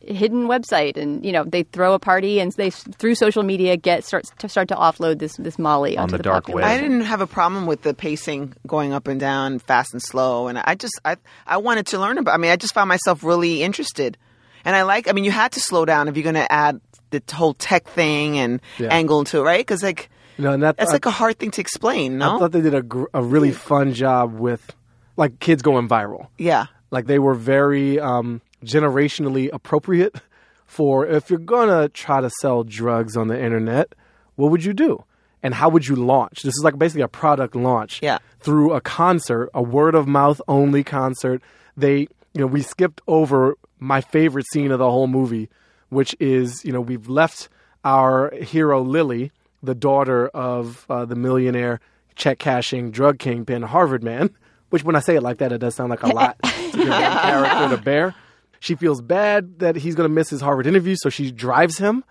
hidden 0.00 0.46
website, 0.46 0.96
and 0.96 1.24
you 1.24 1.32
know 1.32 1.44
they 1.44 1.62
throw 1.64 1.94
a 1.94 1.98
party 1.98 2.40
and 2.40 2.52
they 2.52 2.70
through 2.70 3.14
social 3.14 3.42
media 3.42 3.76
get 3.76 4.04
start 4.04 4.24
to 4.38 4.48
start 4.48 4.68
to 4.68 4.74
offload 4.74 5.18
this 5.18 5.36
this 5.36 5.58
Molly 5.58 5.96
On 5.96 6.04
onto 6.04 6.16
the 6.16 6.22
dark 6.22 6.46
population. 6.46 6.68
web. 6.68 6.78
I 6.78 6.80
didn't 6.80 7.06
have 7.06 7.20
a 7.20 7.26
problem 7.26 7.66
with 7.66 7.82
the 7.82 7.94
pacing 7.94 8.54
going 8.66 8.92
up 8.92 9.08
and 9.08 9.20
down, 9.20 9.58
fast 9.58 9.92
and 9.92 10.02
slow, 10.02 10.48
and 10.48 10.58
I 10.58 10.74
just 10.74 10.98
I 11.04 11.16
I 11.46 11.58
wanted 11.58 11.86
to 11.88 11.98
learn 11.98 12.18
about. 12.18 12.34
I 12.34 12.38
mean, 12.38 12.50
I 12.50 12.56
just 12.56 12.74
found 12.74 12.88
myself 12.88 13.19
really 13.22 13.62
interested, 13.62 14.16
and 14.64 14.74
I 14.76 14.82
like. 14.82 15.08
I 15.08 15.12
mean, 15.12 15.24
you 15.24 15.30
had 15.30 15.52
to 15.52 15.60
slow 15.60 15.84
down 15.84 16.08
if 16.08 16.16
you're 16.16 16.24
going 16.24 16.34
to 16.34 16.50
add 16.52 16.80
the 17.10 17.22
whole 17.32 17.54
tech 17.54 17.88
thing 17.88 18.38
and 18.38 18.60
Yeah. 18.78 18.88
angle 18.90 19.18
into 19.20 19.38
it, 19.38 19.42
right? 19.42 19.58
Because 19.60 19.82
like 19.82 20.08
and 20.38 20.62
that, 20.62 20.76
that's 20.76 20.90
I- 20.90 20.94
like 20.94 21.06
a 21.06 21.10
hard 21.10 21.38
thing 21.38 21.50
to 21.52 21.60
explain. 21.60 22.22
I 22.22 22.38
thought 22.38 22.52
they 22.52 22.60
did 22.60 22.74
a, 22.74 22.82
gr- 22.82 23.04
a 23.12 23.22
really 23.22 23.50
fun 23.52 23.92
job 23.94 24.38
with 24.38 24.74
like 25.16 25.38
kids 25.40 25.60
going 25.62 25.88
viral. 25.88 26.28
yeah, 26.38 26.66
Like 26.90 27.06
they 27.06 27.18
were 27.18 27.34
very 27.34 27.98
um, 28.00 28.40
generationally 28.64 29.50
appropriate 29.52 30.14
for 30.66 31.06
if 31.06 31.28
you're 31.30 31.38
gonna 31.38 31.88
try 31.88 32.20
to 32.20 32.30
sell 32.40 32.62
drugs 32.64 33.16
on 33.16 33.28
the 33.28 33.38
internet, 33.42 33.94
what 34.36 34.50
would 34.50 34.64
you 34.64 34.72
do? 34.72 35.04
And 35.42 35.54
how 35.54 35.68
would 35.70 35.86
you 35.88 35.96
launch? 35.96 36.42
This 36.42 36.54
is 36.54 36.62
like 36.62 36.78
basically 36.78 37.02
a 37.02 37.08
product 37.08 37.56
launch. 37.56 38.00
Yeah. 38.02 38.18
Through 38.40 38.72
a 38.74 38.80
concert, 38.80 39.50
a 39.54 39.62
word 39.62 39.94
of 39.94 40.06
mouth 40.06 40.40
only 40.48 40.84
concert. 40.84 41.42
They, 41.76 42.08
you 42.34 42.40
know, 42.40 42.46
we 42.46 42.62
skipped 42.62 43.00
over 43.06 43.56
my 43.78 44.00
favorite 44.00 44.46
scene 44.46 44.70
of 44.70 44.78
the 44.78 44.90
whole 44.90 45.06
movie, 45.06 45.48
which 45.88 46.14
is, 46.20 46.64
you 46.64 46.72
know, 46.72 46.80
we've 46.80 47.08
left 47.08 47.48
our 47.84 48.32
hero 48.36 48.82
Lily, 48.82 49.32
the 49.62 49.74
daughter 49.74 50.28
of 50.28 50.86
uh, 50.88 51.04
the 51.04 51.16
millionaire 51.16 51.80
check 52.14 52.38
cashing 52.38 52.90
drug 52.90 53.18
kingpin 53.18 53.62
Harvard 53.62 54.02
man. 54.02 54.30
Which, 54.68 54.84
when 54.84 54.94
I 54.94 55.00
say 55.00 55.16
it 55.16 55.22
like 55.22 55.38
that, 55.38 55.50
it 55.50 55.58
does 55.58 55.74
sound 55.74 55.90
like 55.90 56.04
a 56.04 56.06
lot 56.14 56.36
to 56.42 56.76
give 56.76 56.88
character 56.88 57.76
to 57.76 57.82
bear. 57.82 58.14
She 58.60 58.76
feels 58.76 59.00
bad 59.00 59.58
that 59.58 59.74
he's 59.74 59.96
going 59.96 60.08
to 60.08 60.14
miss 60.14 60.30
his 60.30 60.40
Harvard 60.40 60.66
interview, 60.66 60.94
so 60.96 61.08
she 61.08 61.32
drives 61.32 61.78
him 61.78 62.04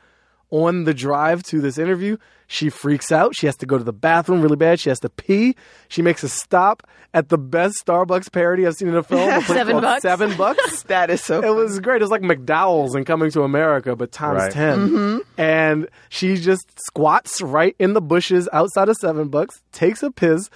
on 0.52 0.84
the 0.86 0.94
drive 0.94 1.44
to 1.44 1.62
this 1.62 1.78
interview. 1.78 2.18
She 2.48 2.70
freaks 2.72 3.12
out. 3.12 3.36
She 3.36 3.46
has 3.46 3.56
to 3.58 3.68
go 3.68 3.78
to 3.78 3.84
the 3.84 3.94
bathroom 3.94 4.42
really 4.42 4.56
bad. 4.56 4.80
She 4.80 4.90
has 4.90 5.00
to 5.02 5.10
pee. 5.10 5.56
She 5.88 6.02
makes 6.02 6.24
a 6.24 6.30
stop 6.30 6.82
at 7.14 7.30
the 7.30 7.38
best 7.38 7.76
Starbucks 7.86 8.32
parody 8.32 8.66
I've 8.66 8.74
seen 8.74 8.88
in 8.88 8.96
a 8.96 9.04
film. 9.04 9.30
a 9.30 9.42
Seven 9.44 9.80
bucks. 9.82 10.02
Seven 10.02 10.36
bucks. 10.36 10.84
that 10.88 11.12
is 11.12 11.24
so. 11.24 11.44
It 11.44 11.54
was 11.56 11.80
great. 11.80 11.98
It 12.02 12.06
was 12.06 12.10
like 12.12 12.22
McDowell's 12.24 12.96
and 12.96 13.06
Coming 13.06 13.30
to 13.32 13.44
America, 13.44 13.96
but 13.96 14.12
times 14.12 14.42
Right. 14.42 14.52
10. 14.52 14.90
Mm-hmm. 14.90 15.18
And 15.40 15.88
she 16.10 16.38
just 16.38 16.66
squats 16.88 17.40
right 17.42 17.76
in 17.78 17.94
the 17.94 18.02
bushes 18.02 18.50
outside 18.52 18.90
of 18.90 18.96
Seven 18.96 19.28
Bucks, 19.30 19.62
takes 19.72 20.02
a 20.02 20.10
piss, 20.10 20.50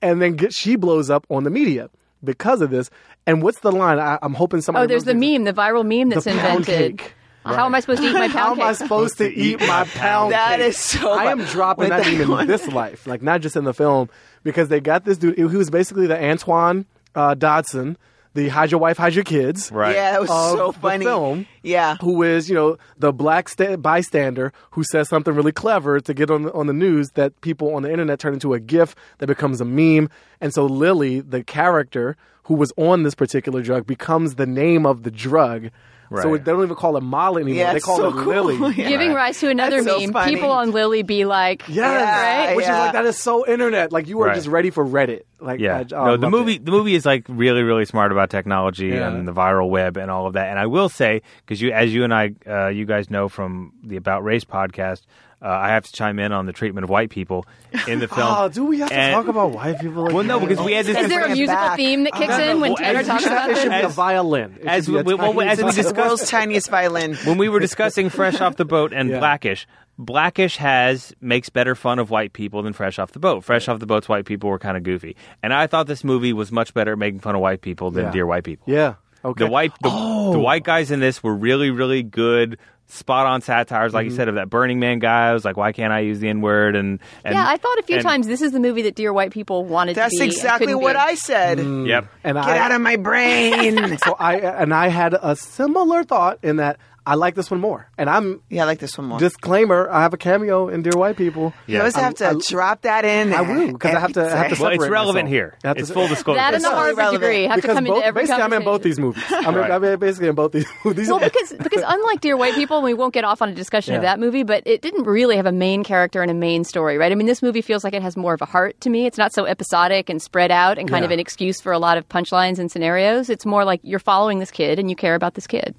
and 0.00 0.22
then 0.22 0.34
get, 0.36 0.52
she 0.54 0.76
blows 0.76 1.10
up 1.10 1.26
on 1.30 1.42
the 1.42 1.50
media 1.50 1.90
because 2.22 2.60
of 2.60 2.70
this. 2.70 2.90
And 3.26 3.42
what's 3.42 3.58
the 3.60 3.72
line? 3.72 3.98
I, 3.98 4.18
I'm 4.22 4.34
hoping 4.34 4.60
somebody. 4.60 4.84
Oh, 4.84 4.86
there's 4.86 5.04
the 5.04 5.14
remembers 5.14 5.38
meme, 5.40 5.54
the 5.56 5.60
viral 5.60 5.84
meme 5.84 6.10
that's 6.10 6.24
The 6.24 6.30
pound 6.32 6.58
invented. 6.68 6.98
cake. 6.98 7.14
How 7.44 7.66
am 7.66 7.74
I 7.74 7.80
supposed 7.80 8.02
to 8.02 8.08
eat 8.08 8.12
my 8.14 8.28
pound 8.28 8.32
How 8.32 8.46
pound 8.48 8.60
am 8.60 8.66
I 8.66 8.72
supposed 8.74 9.18
to 9.18 9.28
eat 9.34 9.60
my 9.60 9.84
pound 9.84 10.32
That 10.32 10.58
cake? 10.58 10.68
is 10.68 10.76
so 10.78 11.10
I 11.12 11.30
am 11.30 11.38
bad. 11.38 11.48
dropping 11.48 11.80
With 11.80 11.88
that 11.90 12.04
that 12.04 12.26
meme 12.28 12.40
in 12.40 12.46
this 12.46 12.66
life, 12.68 13.06
like 13.06 13.22
not 13.22 13.40
just 13.40 13.56
in 13.56 13.64
the 13.64 13.74
film, 13.74 14.08
because 14.42 14.68
they 14.68 14.80
got 14.80 15.04
this 15.04 15.18
dude. 15.18 15.36
He 15.36 15.44
was 15.44 15.70
basically 15.70 16.06
the 16.06 16.22
Antoine 16.22 16.84
uh, 17.14 17.34
Dodson, 17.34 17.96
the 18.34 18.48
hide 18.48 18.70
your 18.70 18.78
wife, 18.78 18.96
hide 18.98 19.14
your 19.14 19.24
kids. 19.24 19.72
Right. 19.72 19.94
Yeah, 19.96 20.12
that 20.12 20.20
was 20.20 20.30
of 20.30 20.50
so 20.58 20.72
the 20.72 20.78
funny. 20.78 21.04
film. 21.04 21.46
Yeah. 21.62 21.96
who 22.00 22.22
is 22.22 22.48
you 22.48 22.54
know 22.54 22.76
the 22.98 23.12
black 23.12 23.48
sta- 23.48 23.76
bystander 23.76 24.52
who 24.72 24.84
says 24.84 25.08
something 25.08 25.34
really 25.34 25.50
clever 25.52 25.98
to 25.98 26.14
get 26.14 26.30
on 26.30 26.42
the, 26.42 26.52
on 26.52 26.66
the 26.66 26.72
news 26.72 27.08
that 27.14 27.40
people 27.40 27.74
on 27.74 27.82
the 27.82 27.90
internet 27.90 28.18
turn 28.20 28.34
into 28.34 28.54
a 28.54 28.60
gif 28.60 28.94
that 29.18 29.26
becomes 29.26 29.60
a 29.60 29.64
meme, 29.64 30.08
and 30.40 30.52
so 30.54 30.66
Lily, 30.66 31.20
the 31.20 31.42
character 31.42 32.16
who 32.44 32.54
was 32.54 32.72
on 32.76 33.02
this 33.02 33.14
particular 33.14 33.62
drug, 33.62 33.86
becomes 33.86 34.34
the 34.36 34.46
name 34.46 34.84
of 34.86 35.02
the 35.04 35.10
drug. 35.10 35.70
So 36.10 36.16
Right. 36.32 36.44
they 36.44 36.50
don't 36.50 36.64
even 36.64 36.74
call 36.74 36.96
it 36.96 37.02
Molly 37.04 37.42
anymore; 37.42 37.58
Yeah, 37.58 37.72
they 37.72 37.78
call 37.80 37.96
so 37.98 38.08
it 38.08 38.12
cool. 38.14 38.24
Lily. 38.44 38.74
Yeah. 38.74 38.88
Giving 38.88 39.14
rise 39.14 39.38
to 39.40 39.48
another 39.48 39.80
That's 39.82 40.00
meme. 40.00 40.12
funny. 40.12 40.34
People 40.34 40.50
on 40.50 40.72
Lily 40.72 41.02
be 41.04 41.24
like, 41.24 41.62
Yes, 41.68 41.76
Yeah, 41.76 42.46
right? 42.48 42.56
which 42.56 42.64
is 42.64 42.68
like 42.70 42.92
that 42.94 43.06
is 43.06 43.16
so 43.16 43.46
internet. 43.46 43.92
Like 43.92 44.08
you 44.08 44.20
are 44.22 44.26
Right. 44.26 44.34
just 44.34 44.48
ready 44.48 44.70
for 44.70 44.84
Reddit. 44.84 45.20
Like 45.40 45.60
Yeah. 45.60 45.78
I, 45.78 45.94
oh, 45.94 46.04
no, 46.06 46.16
the 46.16 46.28
movie 46.28 46.54
it. 46.54 46.64
the 46.64 46.72
movie 46.72 46.96
is 46.96 47.06
like 47.06 47.24
really 47.28 47.62
really 47.62 47.84
smart 47.84 48.10
about 48.10 48.28
technology 48.28 48.88
Yeah. 48.88 49.08
and 49.08 49.26
the 49.28 49.32
viral 49.32 49.70
web 49.70 49.96
and 49.96 50.10
all 50.10 50.26
of 50.26 50.32
that. 50.32 50.48
And 50.48 50.58
I 50.58 50.66
will 50.66 50.88
say 50.88 51.22
because 51.46 51.60
you 51.62 51.70
as 51.70 51.94
you 51.94 52.02
and 52.02 52.12
I 52.12 52.32
uh, 52.44 52.66
you 52.68 52.86
guys 52.86 53.08
know 53.08 53.28
from 53.28 53.72
the 53.84 53.96
About 53.96 54.24
Race 54.24 54.44
podcast, 54.44 55.02
uh, 55.42 55.48
I 55.48 55.68
have 55.68 55.84
to 55.84 55.92
chime 55.92 56.18
in 56.18 56.32
on 56.32 56.46
the 56.46 56.52
treatment 56.52 56.84
of 56.84 56.90
white 56.90 57.10
people 57.10 57.46
in 57.88 57.98
the 57.98 58.08
film. 58.16 58.20
Oh, 58.30 58.48
do 58.48 58.64
we 58.66 58.80
have 58.80 58.90
to 58.90 59.10
talk 59.12 59.28
about 59.28 59.52
white 59.52 59.80
people? 59.80 60.04
Like 60.04 60.12
Well, 60.14 60.24
no, 60.24 60.38
because 60.40 60.60
we 60.60 60.72
had 60.72 60.84
this. 60.86 60.96
Is 60.98 61.08
there 61.08 61.24
a 61.24 61.28
musical 61.28 61.54
back. 61.54 61.76
theme 61.76 62.04
that 62.04 62.12
kicks 62.12 62.34
in 62.38 62.60
when 62.60 62.72
well, 62.72 62.76
Tanner 62.76 62.98
as- 63.00 63.06
talks 63.06 63.24
it 63.24 63.32
about 63.32 63.56
should 63.56 63.70
be 63.70 63.80
a 63.80 63.88
violin. 63.88 64.56
It 64.60 64.66
as 64.66 64.84
should 64.84 65.06
we- 65.06 65.14
well, 65.14 65.40
as 65.40 65.58
we 65.62 65.64
discussed- 65.72 65.94
The 65.94 66.00
world's 66.00 66.28
tiniest 66.28 66.68
violin. 66.70 67.14
when 67.24 67.38
we 67.38 67.48
were 67.48 67.60
discussing 67.60 68.10
Fresh 68.10 68.40
Off 68.40 68.56
the 68.56 68.64
Boat 68.64 68.92
and 68.92 69.08
Yeah. 69.08 69.18
Blackish, 69.18 69.66
Blackish 69.98 70.56
has 70.56 71.12
makes 71.20 71.48
better 71.50 71.74
fun 71.74 71.98
of 71.98 72.10
white 72.10 72.32
people 72.32 72.62
than 72.62 72.72
Fresh 72.72 72.98
Off 72.98 73.12
the 73.12 73.18
Boat. 73.18 73.44
Fresh 73.44 73.68
Off 73.68 73.78
the 73.80 73.86
Boat's 73.86 74.08
white 74.08 74.24
people 74.24 74.48
were 74.50 74.58
kind 74.58 74.76
of 74.76 74.82
goofy, 74.82 75.16
and 75.42 75.52
I 75.52 75.66
thought 75.66 75.86
this 75.86 76.04
movie 76.04 76.32
was 76.32 76.50
much 76.50 76.72
better 76.74 76.92
at 76.92 76.98
making 76.98 77.20
fun 77.20 77.34
of 77.34 77.40
white 77.40 77.60
people 77.60 77.90
than 77.90 78.06
Yeah. 78.06 78.10
Dear 78.12 78.26
White 78.26 78.44
People. 78.44 78.64
yeah. 78.72 78.94
Okay. 79.22 79.44
The 79.44 79.50
white 79.50 79.72
the, 79.82 79.90
Oh. 79.92 80.32
the 80.32 80.38
white 80.38 80.64
guys 80.64 80.90
in 80.90 81.00
this 81.00 81.22
were 81.22 81.34
really 81.34 81.70
really 81.70 82.02
good. 82.02 82.56
Spot 82.90 83.26
on 83.26 83.40
satires, 83.40 83.94
like 83.94 84.04
you 84.04 84.10
mm-hmm. 84.10 84.16
said, 84.16 84.28
of 84.28 84.34
that 84.34 84.50
Burning 84.50 84.80
Man 84.80 84.98
guy. 84.98 85.28
I 85.28 85.32
was 85.32 85.44
like, 85.44 85.56
why 85.56 85.72
can't 85.72 85.92
I 85.92 86.00
use 86.00 86.18
the 86.18 86.28
N 86.28 86.40
word? 86.40 86.74
And, 86.74 86.98
and 87.24 87.34
yeah, 87.34 87.48
I 87.48 87.56
thought 87.56 87.78
a 87.78 87.82
few 87.82 87.96
and- 87.96 88.04
times 88.04 88.26
this 88.26 88.42
is 88.42 88.52
the 88.52 88.60
movie 88.60 88.82
that 88.82 88.96
dear 88.96 89.12
white 89.12 89.30
people 89.30 89.64
wanted 89.64 89.96
That's 89.96 90.14
to 90.14 90.18
be. 90.18 90.24
and 90.24 90.32
exactly 90.32 90.74
what 90.74 90.94
be. 90.94 90.98
I 90.98 91.14
said. 91.14 91.58
Mm. 91.58 91.86
Yep. 91.86 92.06
and 92.24 92.36
Get 92.36 92.44
I, 92.44 92.58
out 92.58 92.72
of 92.72 92.80
my 92.80 92.96
brain. 92.96 93.98
so 94.04 94.16
I 94.18 94.36
and 94.38 94.74
I 94.74 94.88
had 94.88 95.14
a 95.14 95.36
similar 95.36 96.04
thought 96.04 96.40
in 96.42 96.56
that 96.56 96.78
I 97.10 97.14
like 97.14 97.34
this 97.34 97.50
one 97.50 97.60
more. 97.60 97.88
And 97.98 98.08
I'm 98.08 98.40
yeah, 98.48 98.62
I 98.62 98.66
like 98.66 98.78
this 98.78 98.96
one 98.96 99.08
more. 99.08 99.18
disclaimer: 99.18 99.88
I 99.90 100.02
have 100.02 100.14
a 100.14 100.16
cameo 100.16 100.68
in 100.68 100.82
Dear 100.82 100.92
White 100.96 101.16
People. 101.16 101.52
Yeah. 101.66 101.72
you 101.74 101.78
always 101.80 101.96
have 101.96 102.14
to 102.16 102.28
I- 102.28 102.34
drop 102.48 102.82
that 102.82 103.04
in. 103.04 103.32
I 103.32 103.40
will 103.42 103.72
because 103.72 103.94
I 103.94 104.00
have 104.00 104.12
to. 104.12 104.24
I 104.24 104.36
have 104.48 104.56
to 104.56 104.62
Well, 104.62 104.72
it's 104.72 104.86
relevant 104.88 105.24
myself. 105.26 105.30
here. 105.30 105.58
I 105.64 105.68
have 105.68 105.76
to 105.76 105.82
It's 105.82 105.90
full 105.90 106.06
disclosure. 106.08 106.36
That 106.38 106.54
and 106.54 106.62
the 106.64 106.68
so 106.68 106.74
Harvard 106.74 106.94
irrelevant. 106.98 107.20
degree 107.22 107.42
have 107.44 107.60
to 107.60 107.66
come 107.66 107.84
both, 107.84 107.96
into 107.96 108.06
every 108.06 108.22
basically 108.22 108.42
I'm 108.42 108.52
in 108.52 108.64
both 108.64 108.82
these 108.82 108.98
movies. 109.00 109.22
I'm, 109.30 109.56
in, 109.56 109.70
I'm 109.72 109.98
basically 109.98 110.28
in 110.28 110.34
both 110.34 110.52
these 110.52 110.66
movies. 110.84 111.08
Well, 111.08 111.18
because 111.18 111.52
because 111.52 111.82
unlike 111.86 112.20
Dear 112.20 112.36
White 112.36 112.54
People, 112.54 112.82
we 112.82 112.94
won't 112.94 113.12
get 113.12 113.24
off 113.24 113.42
on 113.42 113.48
a 113.48 113.54
discussion 113.54 113.94
of 113.96 114.02
that 114.02 114.20
movie, 114.20 114.44
but 114.44 114.62
it 114.66 114.80
didn't 114.80 115.04
really 115.04 115.36
have 115.36 115.46
a 115.46 115.52
main 115.52 115.82
character 115.82 116.22
and 116.22 116.30
a 116.30 116.34
main 116.34 116.62
story, 116.64 116.96
right? 116.96 117.10
I 117.10 117.14
mean, 117.16 117.26
this 117.26 117.42
movie 117.42 117.60
feels 117.62 117.82
like 117.82 117.92
it 117.94 118.02
has 118.02 118.16
more 118.16 118.34
of 118.34 118.40
a 118.42 118.46
heart 118.46 118.80
to 118.82 118.90
me. 118.90 119.06
It's 119.06 119.18
not 119.18 119.32
so 119.32 119.46
episodic 119.46 120.08
and 120.08 120.22
spread 120.22 120.50
out 120.52 120.78
and 120.78 120.88
kind 120.88 121.04
of 121.04 121.10
an 121.10 121.18
excuse 121.18 121.60
for 121.60 121.72
a 121.72 121.78
lot 121.78 121.98
of 121.98 122.08
punchlines 122.08 122.58
and 122.60 122.70
scenarios. 122.70 123.28
It's 123.30 123.44
more 123.44 123.64
like 123.64 123.80
you're 123.82 123.98
following 123.98 124.38
this 124.38 124.52
kid 124.52 124.78
and 124.78 124.88
you 124.88 124.94
care 124.96 125.16
about 125.16 125.34
this 125.34 125.46
kid. 125.48 125.74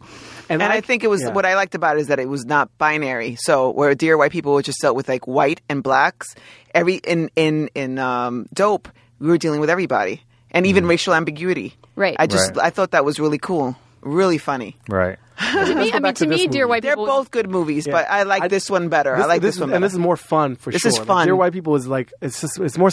And 0.52 0.64
I 0.64 0.82
think 0.82 1.04
it 1.04 1.08
was 1.10 1.22
yeah. 1.22 1.30
what 1.30 1.46
I 1.46 1.56
liked 1.56 1.76
about 1.76 1.98
it 1.98 2.02
is 2.02 2.08
that 2.08 2.20
it 2.20 2.28
was 2.30 2.46
not 2.46 2.76
binary. 2.78 3.36
So 3.40 3.70
where 3.72 3.96
dear 3.96 4.18
white 4.18 4.32
people 4.32 4.54
were 4.54 4.62
just 4.62 4.80
dealt 4.82 4.96
with 4.96 5.08
like 5.08 5.28
white 5.28 5.62
and 5.70 5.82
blacks, 5.84 6.36
every 6.76 6.96
in 6.96 7.30
in 7.36 7.70
in 7.76 7.98
um, 8.00 8.48
dope 8.54 8.90
we 9.20 9.28
were 9.28 9.38
dealing 9.38 9.60
with 9.62 9.70
everybody. 9.70 10.22
and 10.52 10.66
even 10.68 10.86
racial 10.86 11.14
ambiguity. 11.14 11.74
Right. 11.96 12.16
I 12.20 12.28
just 12.28 12.56
Right. 12.56 12.66
I 12.68 12.70
thought 12.72 12.92
that 12.92 13.06
was 13.06 13.20
really 13.20 13.38
cool, 13.38 13.76
really 14.02 14.38
funny. 14.38 14.76
Right. 14.90 15.18
To 15.42 15.74
me, 15.76 15.92
I 15.92 16.00
mean, 16.00 16.14
to 16.14 16.24
to 16.26 16.30
this 16.30 16.40
me, 16.42 16.48
Dear 16.48 16.66
movie. 16.66 16.70
White 16.70 16.84
They're 16.84 16.94
People. 16.94 17.06
both 17.08 17.32
good 17.32 17.50
movies, 17.50 17.88
Yeah. 17.88 17.94
but 17.94 18.08
I 18.10 18.24
like 18.24 18.44
I- 18.44 18.48
this 18.48 18.70
one 18.70 18.90
better. 18.90 19.16
I 19.16 19.26
like 19.26 19.42
this, 19.42 19.56
is- 19.56 19.62
one 19.62 19.74
and 19.74 19.84
this 19.84 19.94
is 19.94 19.98
more 20.00 20.16
fun 20.18 20.56
for 20.56 20.70
This 20.72 20.82
sure. 20.84 20.90
is 20.90 20.98
Like, 21.00 21.08
fun. 21.08 21.26
Dear 21.26 21.36
White 21.36 21.52
People 21.54 21.76
is 21.76 21.88
like 21.88 22.12
it's 22.22 22.42
just 22.42 22.60
it's 22.60 22.78
more. 22.78 22.92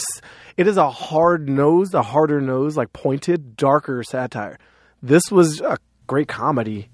It 0.57 0.65
is 0.67 0.77
a 0.77 0.89
hard 0.89 1.47
nosed, 1.47 1.93
a 1.93 2.01
harder 2.01 2.41
nose, 2.41 2.75
like 2.75 2.91
pointed, 2.91 3.55
darker 3.55 4.01
satire. 4.03 4.57
This 5.03 5.29
was 5.31 5.61
a 5.61 5.77
great 6.07 6.27
comedy. 6.27 6.89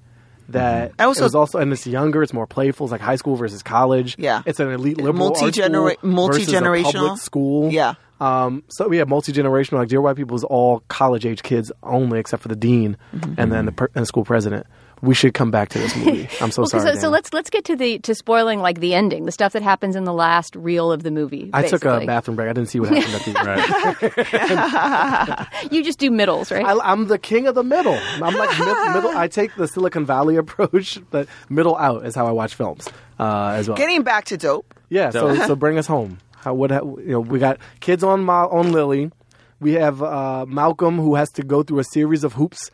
That 0.49 0.91
I 0.99 1.05
also- 1.05 1.21
it 1.21 1.23
was 1.25 1.35
also 1.35 1.59
and 1.59 1.71
it's 1.73 1.87
younger. 1.87 2.21
It's 2.23 2.33
more 2.33 2.47
playful. 2.47 2.85
It's 2.85 2.91
like 2.91 3.01
high 3.01 3.15
school 3.15 3.35
versus 3.35 3.63
college. 3.63 4.15
Yeah. 4.19 4.41
it's 4.45 4.59
an 4.59 4.69
elite 4.71 4.97
liberal 4.97 5.15
Multi-genera- 5.29 5.93
school 5.93 6.27
versus 6.27 6.47
a 6.53 6.61
multi-generational. 6.61 6.93
public 6.93 7.21
school. 7.21 7.71
Yeah. 7.71 7.93
Um, 8.21 8.63
so 8.69 8.87
have 8.97 9.09
multi 9.09 9.33
generational. 9.33 9.73
Like 9.79 9.89
Dear 9.89 9.99
White 10.01 10.15
People 10.15 10.37
is 10.37 10.43
all 10.45 10.81
college 10.87 11.25
age 11.25 11.43
kids 11.43 11.71
only, 11.83 12.19
except 12.19 12.41
for 12.43 12.47
the 12.49 12.55
dean 12.55 12.95
Mm-hmm. 13.13 13.33
and 13.37 13.51
then 13.51 13.65
the, 13.65 13.71
per- 13.73 13.89
and 13.93 14.03
the 14.03 14.05
school 14.05 14.23
president. 14.23 14.65
We 15.05 15.13
should 15.15 15.33
come 15.33 15.51
back 15.51 15.69
to 15.69 15.79
this 15.79 15.95
movie. 15.95 16.27
I'm 16.41 16.51
so 16.51 16.63
Well, 16.63 16.69
sorry. 16.69 16.95
so, 16.95 16.99
so 16.99 17.09
let's 17.09 17.31
let's 17.31 17.49
get 17.49 17.63
to 17.65 17.75
the 17.75 17.99
to 17.99 18.15
spoiling 18.15 18.59
like 18.59 18.79
the 18.79 18.93
ending, 18.93 19.25
the 19.25 19.31
stuff 19.31 19.53
that 19.53 19.61
happens 19.61 19.95
in 19.95 20.03
the 20.03 20.13
last 20.13 20.55
reel 20.55 20.91
of 20.91 21.03
the 21.03 21.11
movie. 21.11 21.49
I 21.53 21.67
took 21.67 21.85
a 21.85 22.03
bathroom 22.05 22.35
break. 22.35 22.49
I 22.49 22.53
didn't 22.53 22.69
see 22.69 22.79
what 22.79 22.89
happened 22.89 23.35
at 23.37 24.15
the 24.15 24.19
end. 24.49 25.47
You 25.71 25.83
just 25.83 25.99
do 25.99 26.11
middles, 26.11 26.51
right? 26.51 26.65
I, 26.65 26.77
I'm 26.91 27.07
the 27.07 27.17
king 27.17 27.47
of 27.47 27.55
the 27.55 27.63
middle. 27.63 27.97
I'm 28.21 28.35
like 28.35 28.49
mid, 28.59 28.95
middle. 28.95 29.17
I 29.17 29.27
take 29.27 29.55
the 29.55 29.67
Silicon 29.67 30.05
Valley 30.05 30.35
approach, 30.43 30.99
but 31.11 31.27
middle 31.49 31.75
out 31.77 32.05
is 32.05 32.15
how 32.15 32.27
I 32.27 32.31
watch 32.31 32.55
films 32.55 32.87
uh, 33.19 33.49
as 33.55 33.67
well. 33.67 33.77
Getting 33.77 34.03
back 34.03 34.25
to 34.25 34.37
dope. 34.37 34.73
yeah, 34.89 35.09
so 35.09 35.35
so 35.35 35.55
bring 35.55 35.77
us 35.77 35.87
home. 35.87 36.19
How 36.37 36.53
what 36.53 36.71
you 36.71 37.03
know? 37.13 37.19
We 37.19 37.39
got 37.39 37.57
kids 37.79 38.03
on 38.03 38.23
Ma- 38.23 38.47
on 38.47 38.71
Lily. 38.71 39.11
We 39.59 39.73
have 39.73 40.01
uh, 40.03 40.45
Malcolm 40.47 40.97
who 40.97 41.15
has 41.15 41.31
to 41.31 41.43
go 41.43 41.63
through 41.63 41.79
a 41.79 41.83
series 41.85 42.23
of 42.23 42.33
hoops 42.33 42.69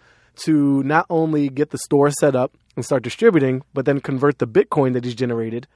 to 0.46 0.84
not 0.84 1.06
only 1.10 1.50
get 1.50 1.70
the 1.72 1.78
store 1.78 2.10
set 2.12 2.36
up 2.36 2.54
and 2.76 2.86
start 2.86 3.04
distributing, 3.04 3.64
but 3.74 3.86
then 3.86 4.00
convert 4.00 4.40
the 4.40 4.48
Bitcoin 4.48 4.94
that 4.94 5.04
he's 5.04 5.16
generated 5.16 5.68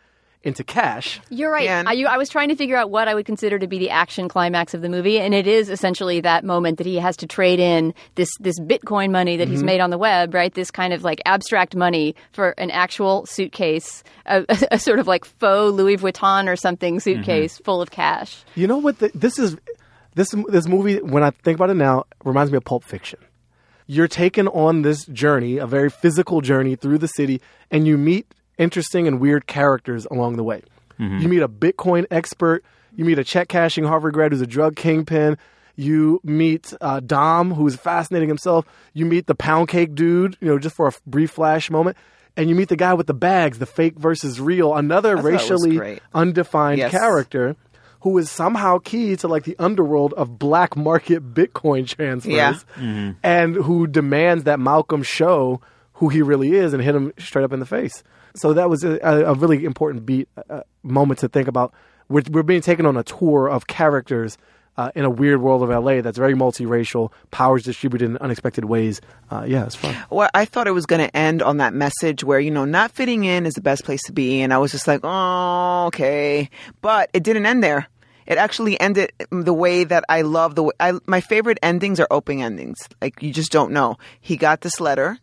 into 0.43 0.63
cash. 0.63 1.19
You're 1.31 1.49
right. 1.51 1.67
And- 1.67 1.89
I, 1.89 1.93
you, 1.93 2.05
I 2.05 2.17
was 2.17 2.29
trying 2.29 2.49
to 2.49 2.55
figure 2.55 2.77
out 2.77 2.91
what 2.91 3.07
I 3.07 3.15
would 3.15 3.25
consider 3.25 3.57
to 3.57 3.65
be 3.65 3.79
the 3.79 3.89
action 3.89 4.29
climax 4.29 4.75
of 4.75 4.83
the 4.83 4.89
movie, 4.89 5.19
and 5.19 5.33
it 5.33 5.47
is 5.47 5.69
essentially 5.71 6.21
that 6.21 6.43
moment 6.45 6.77
that 6.77 6.85
he 6.85 6.97
has 6.97 7.17
to 7.17 7.25
trade 7.27 7.59
in 7.59 7.95
this 8.13 8.29
this 8.39 8.59
Bitcoin 8.59 9.09
money 9.11 9.37
that 9.37 9.47
he's 9.47 9.59
Mm-hmm. 9.59 9.65
made 9.65 9.79
on 9.81 9.89
the 9.89 9.97
web, 9.97 10.35
right? 10.35 10.53
This 10.53 10.69
kind 10.69 10.93
of 10.93 11.03
like 11.03 11.19
abstract 11.25 11.75
money 11.75 12.15
for 12.31 12.49
an 12.59 12.69
actual 12.69 13.25
suitcase, 13.25 14.03
a, 14.27 14.45
a, 14.71 14.77
sort 14.77 14.99
of 14.99 15.07
like 15.07 15.25
faux 15.25 15.73
Louis 15.73 15.97
Vuitton 15.97 16.47
or 16.47 16.55
something 16.55 16.99
suitcase 16.99 17.57
full 17.65 17.81
of 17.81 17.89
cash. 17.89 18.43
You 18.53 18.67
know 18.67 18.77
what? 18.77 18.99
The, 18.99 19.09
this 19.15 19.39
is 19.39 19.57
this 20.13 20.29
this 20.49 20.67
movie. 20.67 21.01
When 21.01 21.23
I 21.23 21.31
think 21.31 21.57
about 21.57 21.71
it 21.71 21.75
now, 21.75 22.05
reminds 22.23 22.51
me 22.51 22.57
of 22.57 22.63
Pulp 22.65 22.83
Fiction. 22.83 23.17
You're 23.87 24.07
taken 24.07 24.47
on 24.47 24.81
this 24.81 25.05
journey, 25.05 25.57
a 25.57 25.67
very 25.67 25.89
physical 25.89 26.41
journey 26.41 26.75
through 26.75 26.97
the 26.97 27.07
city, 27.07 27.41
and 27.69 27.85
you 27.87 27.97
meet 27.97 28.25
interesting 28.57 29.07
and 29.07 29.19
weird 29.19 29.45
characters 29.47 30.05
along 30.09 30.37
the 30.37 30.43
way. 30.43 30.61
You 30.97 31.27
meet 31.27 31.41
a 31.41 31.49
Bitcoin 31.49 32.05
expert. 32.09 32.63
You 32.95 33.03
meet 33.03 33.19
a 33.19 33.23
check 33.25 33.49
cashing 33.49 33.83
Harvard 33.83 34.13
grad 34.13 34.31
who's 34.31 34.39
a 34.41 34.47
drug 34.47 34.77
kingpin. 34.77 35.37
You 35.75 36.21
meet 36.23 36.73
uh, 36.79 37.01
Dom, 37.01 37.53
who's 37.53 37.75
fascinating 37.75 38.29
himself. 38.29 38.65
You 38.93 39.05
meet 39.05 39.27
the 39.27 39.35
pound 39.35 39.67
cake 39.67 39.93
dude, 39.93 40.37
you 40.39 40.47
know, 40.47 40.57
just 40.57 40.73
for 40.73 40.85
a 40.85 40.91
f- 40.91 41.01
brief 41.05 41.31
flash 41.31 41.69
moment. 41.69 41.97
And 42.37 42.47
you 42.49 42.55
meet 42.55 42.69
the 42.69 42.77
guy 42.77 42.93
with 42.93 43.07
the 43.07 43.13
bags, 43.13 43.59
the 43.59 43.65
fake 43.65 43.97
versus 43.99 44.39
real, 44.39 44.73
another 44.73 45.15
thought 45.17 45.25
it 45.25 45.31
was 45.33 45.33
racially 45.49 45.99
undefined 46.13 46.77
Yes. 46.77 46.91
character 46.91 47.57
who 48.05 48.19
is 48.19 48.29
somehow 48.29 48.77
key 48.77 49.15
to 49.15 49.27
like 49.27 49.45
the 49.45 49.55
underworld 49.57 50.13
of 50.13 50.37
black 50.37 50.77
market 50.77 51.33
Bitcoin 51.33 51.87
transfers, 51.87 52.31
Yeah. 52.79 53.13
and 53.23 53.55
who 53.55 53.87
demands 53.87 54.43
that 54.43 54.59
Malcolm 54.59 55.01
show 55.01 55.59
who 55.93 56.09
he 56.09 56.21
really 56.21 56.53
is 56.53 56.71
and 56.73 56.83
hit 56.83 56.93
him 56.93 57.11
straight 57.17 57.43
up 57.43 57.51
in 57.51 57.59
the 57.59 57.65
face. 57.65 58.03
So 58.35 58.53
that 58.53 58.69
was 58.69 58.83
a, 58.83 58.99
a 59.01 59.33
really 59.33 59.65
important 59.65 60.05
beat 60.05 60.29
uh, 60.51 60.61
moment 60.83 61.19
to 61.21 61.27
think 61.29 61.47
about. 61.47 61.73
We're, 62.07 62.21
we're 62.29 62.43
being 62.43 62.61
taken 62.61 62.85
on 62.85 62.95
a 62.95 63.03
tour 63.03 63.49
of 63.49 63.65
characters 63.65 64.37
uh, 64.77 64.91
in 64.93 65.05
a 65.05 65.09
weird 65.09 65.41
world 65.41 65.63
of 65.63 65.69
LA 65.69 66.01
that's 66.01 66.17
very 66.17 66.33
multiracial, 66.33 67.11
powers 67.31 67.63
distributed 67.63 68.09
in 68.09 68.17
unexpected 68.17 68.65
ways. 68.65 68.99
Uh, 69.31 69.45
yeah, 69.47 69.65
it's 69.65 69.73
fun. 69.75 69.95
Well, 70.11 70.29
I 70.33 70.43
thought 70.43 70.67
it 70.67 70.71
was 70.73 70.85
going 70.85 70.99
to 70.99 71.15
end 71.17 71.41
on 71.41 71.57
that 71.57 71.73
message 71.73 72.25
where, 72.25 72.41
you 72.41 72.51
know, 72.51 72.65
not 72.65 72.91
fitting 72.91 73.23
in 73.23 73.45
is 73.45 73.53
the 73.53 73.61
best 73.61 73.85
place 73.85 74.03
to 74.03 74.11
be. 74.11 74.41
And 74.41 74.53
I 74.53 74.57
was 74.57 74.71
just 74.73 74.85
like, 74.85 74.99
oh, 75.03 75.85
okay. 75.87 76.49
But 76.81 77.09
it 77.13 77.23
didn't 77.23 77.45
end 77.45 77.63
there. 77.63 77.87
It 78.25 78.37
actually 78.37 78.79
ended 78.79 79.11
the 79.29 79.53
way 79.53 79.83
that 79.83 80.03
I 80.09 80.21
love 80.21 80.55
the 80.55 80.63
way. 80.63 80.71
I, 80.79 80.93
my 81.05 81.21
favorite 81.21 81.59
endings 81.61 81.99
are 81.99 82.07
open 82.09 82.41
endings. 82.41 82.77
Like, 83.01 83.21
you 83.21 83.31
just 83.31 83.51
don't 83.51 83.71
know. 83.71 83.97
He 84.19 84.35
got 84.37 84.61
this 84.61 84.79
letter. 84.79 85.19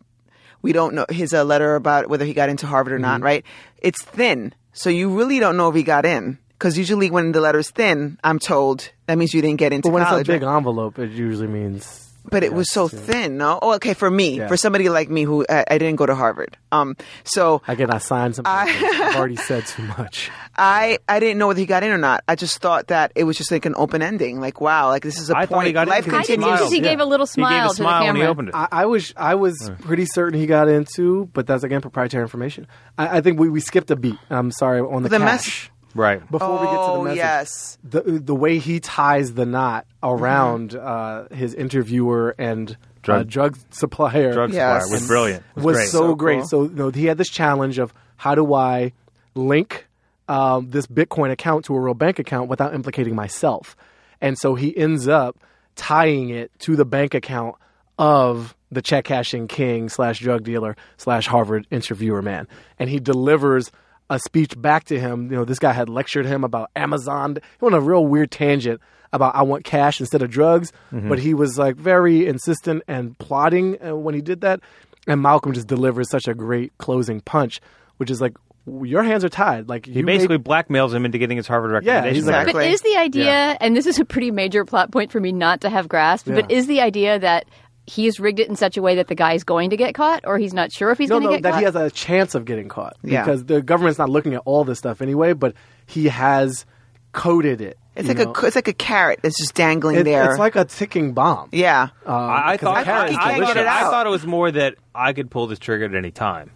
We 0.61 0.71
don't 0.71 0.93
know 0.93 1.05
his 1.09 1.33
uh, 1.33 1.43
letter 1.43 1.75
about 1.75 2.07
whether 2.07 2.23
he 2.23 2.33
got 2.33 2.47
into 2.49 2.65
Harvard 2.67 2.93
or 2.93 2.99
not, 2.99 3.19
right? 3.21 3.43
It's 3.79 4.01
thin. 4.01 4.53
So 4.71 4.89
you 4.89 5.09
really 5.17 5.39
don't 5.39 5.57
know 5.57 5.67
if 5.69 5.75
he 5.75 5.83
got 5.83 6.05
in. 6.05 6.37
Because 6.53 6.77
usually 6.77 7.11
when 7.11 7.33
the 7.33 7.41
letter's 7.41 7.71
thin, 7.71 8.17
I'm 8.23 8.39
told 8.39 8.89
that 9.07 9.17
means 9.17 9.33
you 9.33 9.41
didn't 9.41 9.57
get 9.59 9.73
into 9.73 9.89
But 9.89 9.93
when 9.95 10.03
college. 10.05 10.21
it's 10.21 10.29
a 10.29 10.31
big 10.31 10.43
right? 10.43 10.55
envelop, 10.57 10.97
it 10.97 11.11
usually 11.11 11.47
means. 11.47 12.12
But 12.25 12.43
it 12.43 12.53
was 12.53 12.71
so 12.71 12.87
thin. 12.87 13.37
No, 13.37 13.59
oh, 13.61 13.73
okay. 13.75 13.93
For 13.93 14.09
me, 14.09 14.37
Yeah. 14.37 14.47
for 14.47 14.57
somebody 14.57 14.89
like 14.89 15.09
me 15.09 15.23
who 15.23 15.45
I, 15.49 15.65
I 15.69 15.77
didn't 15.77 15.97
go 15.97 16.05
to 16.05 16.15
Harvard, 16.15 16.57
um, 16.71 16.95
so 17.23 17.61
Again, 17.67 17.89
I 17.91 17.97
signed 17.99 18.35
some. 18.35 18.45
papers. 18.45 18.81
I've 19.01 19.15
already 19.15 19.35
said 19.49 19.65
too 19.65 19.83
much. 19.83 20.29
I 20.55 20.99
I 21.09 21.19
didn't 21.19 21.37
know 21.37 21.47
whether 21.47 21.59
he 21.59 21.65
got 21.65 21.83
in 21.83 21.91
or 21.91 21.97
not. 21.97 22.23
I 22.27 22.35
just 22.35 22.59
thought 22.59 22.87
that 22.87 23.11
it 23.15 23.23
was 23.23 23.37
just 23.37 23.51
like 23.51 23.65
an 23.65 23.73
open 23.77 24.01
ending. 24.01 24.39
Like, 24.39 24.61
wow, 24.61 24.87
like 24.89 25.03
this 25.03 25.19
is 25.19 25.29
a 25.29 25.35
I 25.35 25.39
point. 25.45 25.49
thought 25.49 25.65
he 25.65 25.73
got 25.73 25.83
in 25.83 25.89
Life 25.89 26.05
because 26.05 26.19
I 26.19 26.21
he 26.31 26.37
did 26.37 26.39
because 26.41 26.71
he 26.71 26.79
gave 26.79 26.99
a 26.99 27.05
little 27.05 27.25
He 27.25 27.29
gave 27.41 27.47
smile 27.47 27.65
a 27.65 27.69
to 27.69 27.75
smile 27.75 27.99
the 28.01 28.05
when 28.07 28.15
he 28.15 28.21
camera. 28.21 28.31
opened 28.31 28.49
it. 28.49 28.55
I, 28.55 28.67
I 28.71 28.85
was 28.85 29.13
I 29.17 29.35
was 29.35 29.71
pretty 29.81 30.05
certain 30.05 30.39
he 30.39 30.45
got 30.45 30.67
into, 30.69 31.29
but 31.33 31.47
that's 31.47 31.63
again 31.63 31.81
proprietary 31.81 32.23
information. 32.23 32.67
I, 32.97 33.17
I 33.17 33.21
think 33.21 33.39
we, 33.39 33.49
we 33.49 33.59
skipped 33.59 33.89
a 33.91 33.95
beat. 33.95 34.17
I'm 34.29 34.51
sorry 34.51 34.79
on 34.79 35.03
the, 35.03 35.09
The 35.09 35.17
cash. 35.17 35.25
mess- 35.25 35.69
Right. 35.95 36.19
Before 36.31 36.59
we 36.59 36.65
get 36.65 36.71
to 36.71 36.77
the 36.77 36.81
Oh 36.99 37.03
message, 37.03 37.17
yes, 37.17 37.77
the 37.83 38.01
the 38.01 38.33
way 38.35 38.57
he 38.57 38.79
ties 38.79 39.33
the 39.33 39.45
knot 39.45 39.85
around 40.01 40.75
uh, 40.75 41.27
his 41.29 41.53
interviewer 41.53 42.33
and 42.39 42.75
drug, 43.03 43.27
Drug- 43.27 43.51
uh, 43.53 43.59
drug 43.59 43.73
supplier 43.73 44.33
Drug 44.33 44.53
Yes. 44.53 44.83
supplier 44.83 44.91
was 44.99 45.07
brilliant. 45.07 45.43
It 45.55 45.63
was 45.63 45.75
great. 45.77 45.89
so, 45.89 45.97
So 45.99 46.15
great. 46.15 46.39
cool. 46.39 46.47
So 46.47 46.63
you 46.63 46.69
know, 46.69 46.89
he 46.89 47.05
had 47.05 47.17
this 47.17 47.29
challenge 47.29 47.77
of 47.79 47.93
how 48.17 48.33
do 48.35 48.53
I 48.53 48.91
link 49.35 49.87
um, 50.27 50.69
this 50.71 50.87
Bitcoin 50.87 51.31
account 51.31 51.65
to 51.65 51.75
a 51.75 51.79
real 51.79 51.93
bank 51.93 52.17
account 52.17 52.49
without 52.49 52.73
implicating 52.73 53.13
myself, 53.15 53.75
and 54.21 54.37
so 54.37 54.55
he 54.55 54.75
ends 54.75 55.07
up 55.07 55.37
tying 55.75 56.29
it 56.29 56.51
to 56.59 56.75
the 56.75 56.85
bank 56.85 57.13
account 57.13 57.55
of 57.99 58.55
the 58.71 58.81
check 58.81 59.05
cashing 59.05 59.47
king 59.47 59.89
slash 59.89 60.19
drug 60.19 60.43
dealer 60.43 60.75
slash 60.97 61.27
Harvard 61.27 61.67
interviewer 61.69 62.21
man, 62.21 62.47
and 62.79 62.89
he 62.89 62.99
delivers 62.99 63.69
a 64.09 64.19
speech 64.19 64.59
back 64.59 64.83
to 64.85 64.99
him. 64.99 65.31
You 65.31 65.37
know, 65.37 65.45
this 65.45 65.59
guy 65.59 65.73
had 65.73 65.89
lectured 65.89 66.25
him 66.25 66.43
about 66.43 66.69
Amazon. 66.75 67.35
He 67.35 67.41
went 67.65 67.75
on 67.75 67.81
a 67.81 67.85
real 67.85 68.05
weird 68.05 68.31
tangent 68.31 68.81
about 69.11 69.35
I 69.35 69.43
want 69.43 69.63
cash 69.63 69.99
instead 69.99 70.21
of 70.23 70.29
drugs, 70.31 70.71
but 70.91 71.19
he 71.19 71.33
was 71.33 71.57
like 71.57 71.75
very 71.75 72.27
insistent 72.27 72.83
and 72.87 73.17
plotting 73.19 73.77
uh, 73.85 73.95
when 73.95 74.15
he 74.15 74.21
did 74.21 74.41
that. 74.41 74.59
And 75.07 75.21
Malcolm 75.21 75.53
just 75.53 75.67
delivers 75.67 76.09
such 76.09 76.27
a 76.27 76.33
great 76.33 76.71
closing 76.77 77.21
punch, 77.21 77.59
which 77.97 78.09
is 78.09 78.21
like 78.21 78.33
your 78.81 79.03
hands 79.03 79.23
are 79.25 79.29
tied. 79.29 79.67
Like 79.67 79.85
He 79.85 80.01
basically 80.01 80.37
blackmails 80.37 80.93
him 80.93 81.03
into 81.05 81.17
getting 81.17 81.35
his 81.37 81.47
Harvard 81.47 81.71
recommendation. 81.71 82.15
he's 82.15 82.25
like- 82.25 82.47
letter. 82.47 82.53
But 82.53 82.67
is 82.67 82.81
the 82.81 82.95
idea, 82.95 83.25
Yeah. 83.25 83.57
and 83.59 83.75
this 83.75 83.85
is 83.85 83.99
a 83.99 84.05
pretty 84.05 84.31
major 84.31 84.63
plot 84.65 84.91
point 84.91 85.11
for 85.11 85.19
me 85.19 85.31
not 85.33 85.61
to 85.61 85.69
have 85.69 85.87
grasped, 85.89 86.29
but 86.29 86.49
is 86.49 86.65
the 86.67 86.79
idea 86.81 87.19
that 87.19 87.45
he's 87.85 88.19
rigged 88.19 88.39
it 88.39 88.47
in 88.49 88.55
such 88.55 88.77
a 88.77 88.81
way 88.81 88.95
that 88.95 89.07
the 89.07 89.15
guy's 89.15 89.43
going 89.43 89.69
to 89.71 89.77
get 89.77 89.93
caught, 89.95 90.21
or 90.25 90.37
he's 90.37 90.53
not 90.53 90.71
sure 90.71 90.89
if 90.91 90.97
he's 90.97 91.09
no, 91.09 91.15
going 91.19 91.23
to 91.23 91.29
no, 91.29 91.35
get 91.37 91.43
that 91.43 91.51
caught? 91.51 91.59
he 91.59 91.65
has 91.65 91.75
a 91.75 91.91
chance 91.91 92.35
of 92.35 92.45
getting 92.45 92.69
caught 92.69 92.95
Yeah. 93.03 93.23
because 93.23 93.45
the 93.45 93.61
government's 93.61 93.99
not 93.99 94.09
looking 94.09 94.33
at 94.35 94.41
all 94.45 94.63
this 94.63 94.79
stuff 94.79 95.01
anyway. 95.01 95.33
But 95.33 95.53
he 95.85 96.07
has 96.07 96.65
coded 97.11 97.61
it. 97.61 97.77
it's 97.95 98.07
like 98.07 98.17
know? 98.17 98.33
a 98.35 98.45
it's 98.45 98.55
like 98.55 98.67
a 98.67 98.73
carrot 98.73 99.19
that's 99.21 99.37
just 99.37 99.53
dangling 99.53 99.97
It- 99.97 100.03
there. 100.03 100.29
It's 100.29 100.39
like 100.39 100.55
a 100.55 100.65
ticking 100.65 101.13
bomb. 101.13 101.49
yeah, 101.51 101.89
Um, 102.05 102.15
I, 102.15 102.53
I 102.53 102.57
'cause 102.57 102.67
thought 102.67 102.79
the 102.79 102.83
carrot 102.85 103.03
I, 103.03 103.11
is 103.11 103.17
I 103.17 103.39
thought 103.45 103.57
it 103.57 103.67
I 103.67 103.79
thought 103.81 104.07
it 104.07 104.09
was 104.09 104.25
more 104.25 104.49
that 104.51 104.75
I 104.95 105.13
could 105.13 105.29
pull 105.29 105.47
this 105.47 105.59
trigger 105.59 105.85
at 105.85 105.93
any 105.95 106.11
time. 106.11 106.49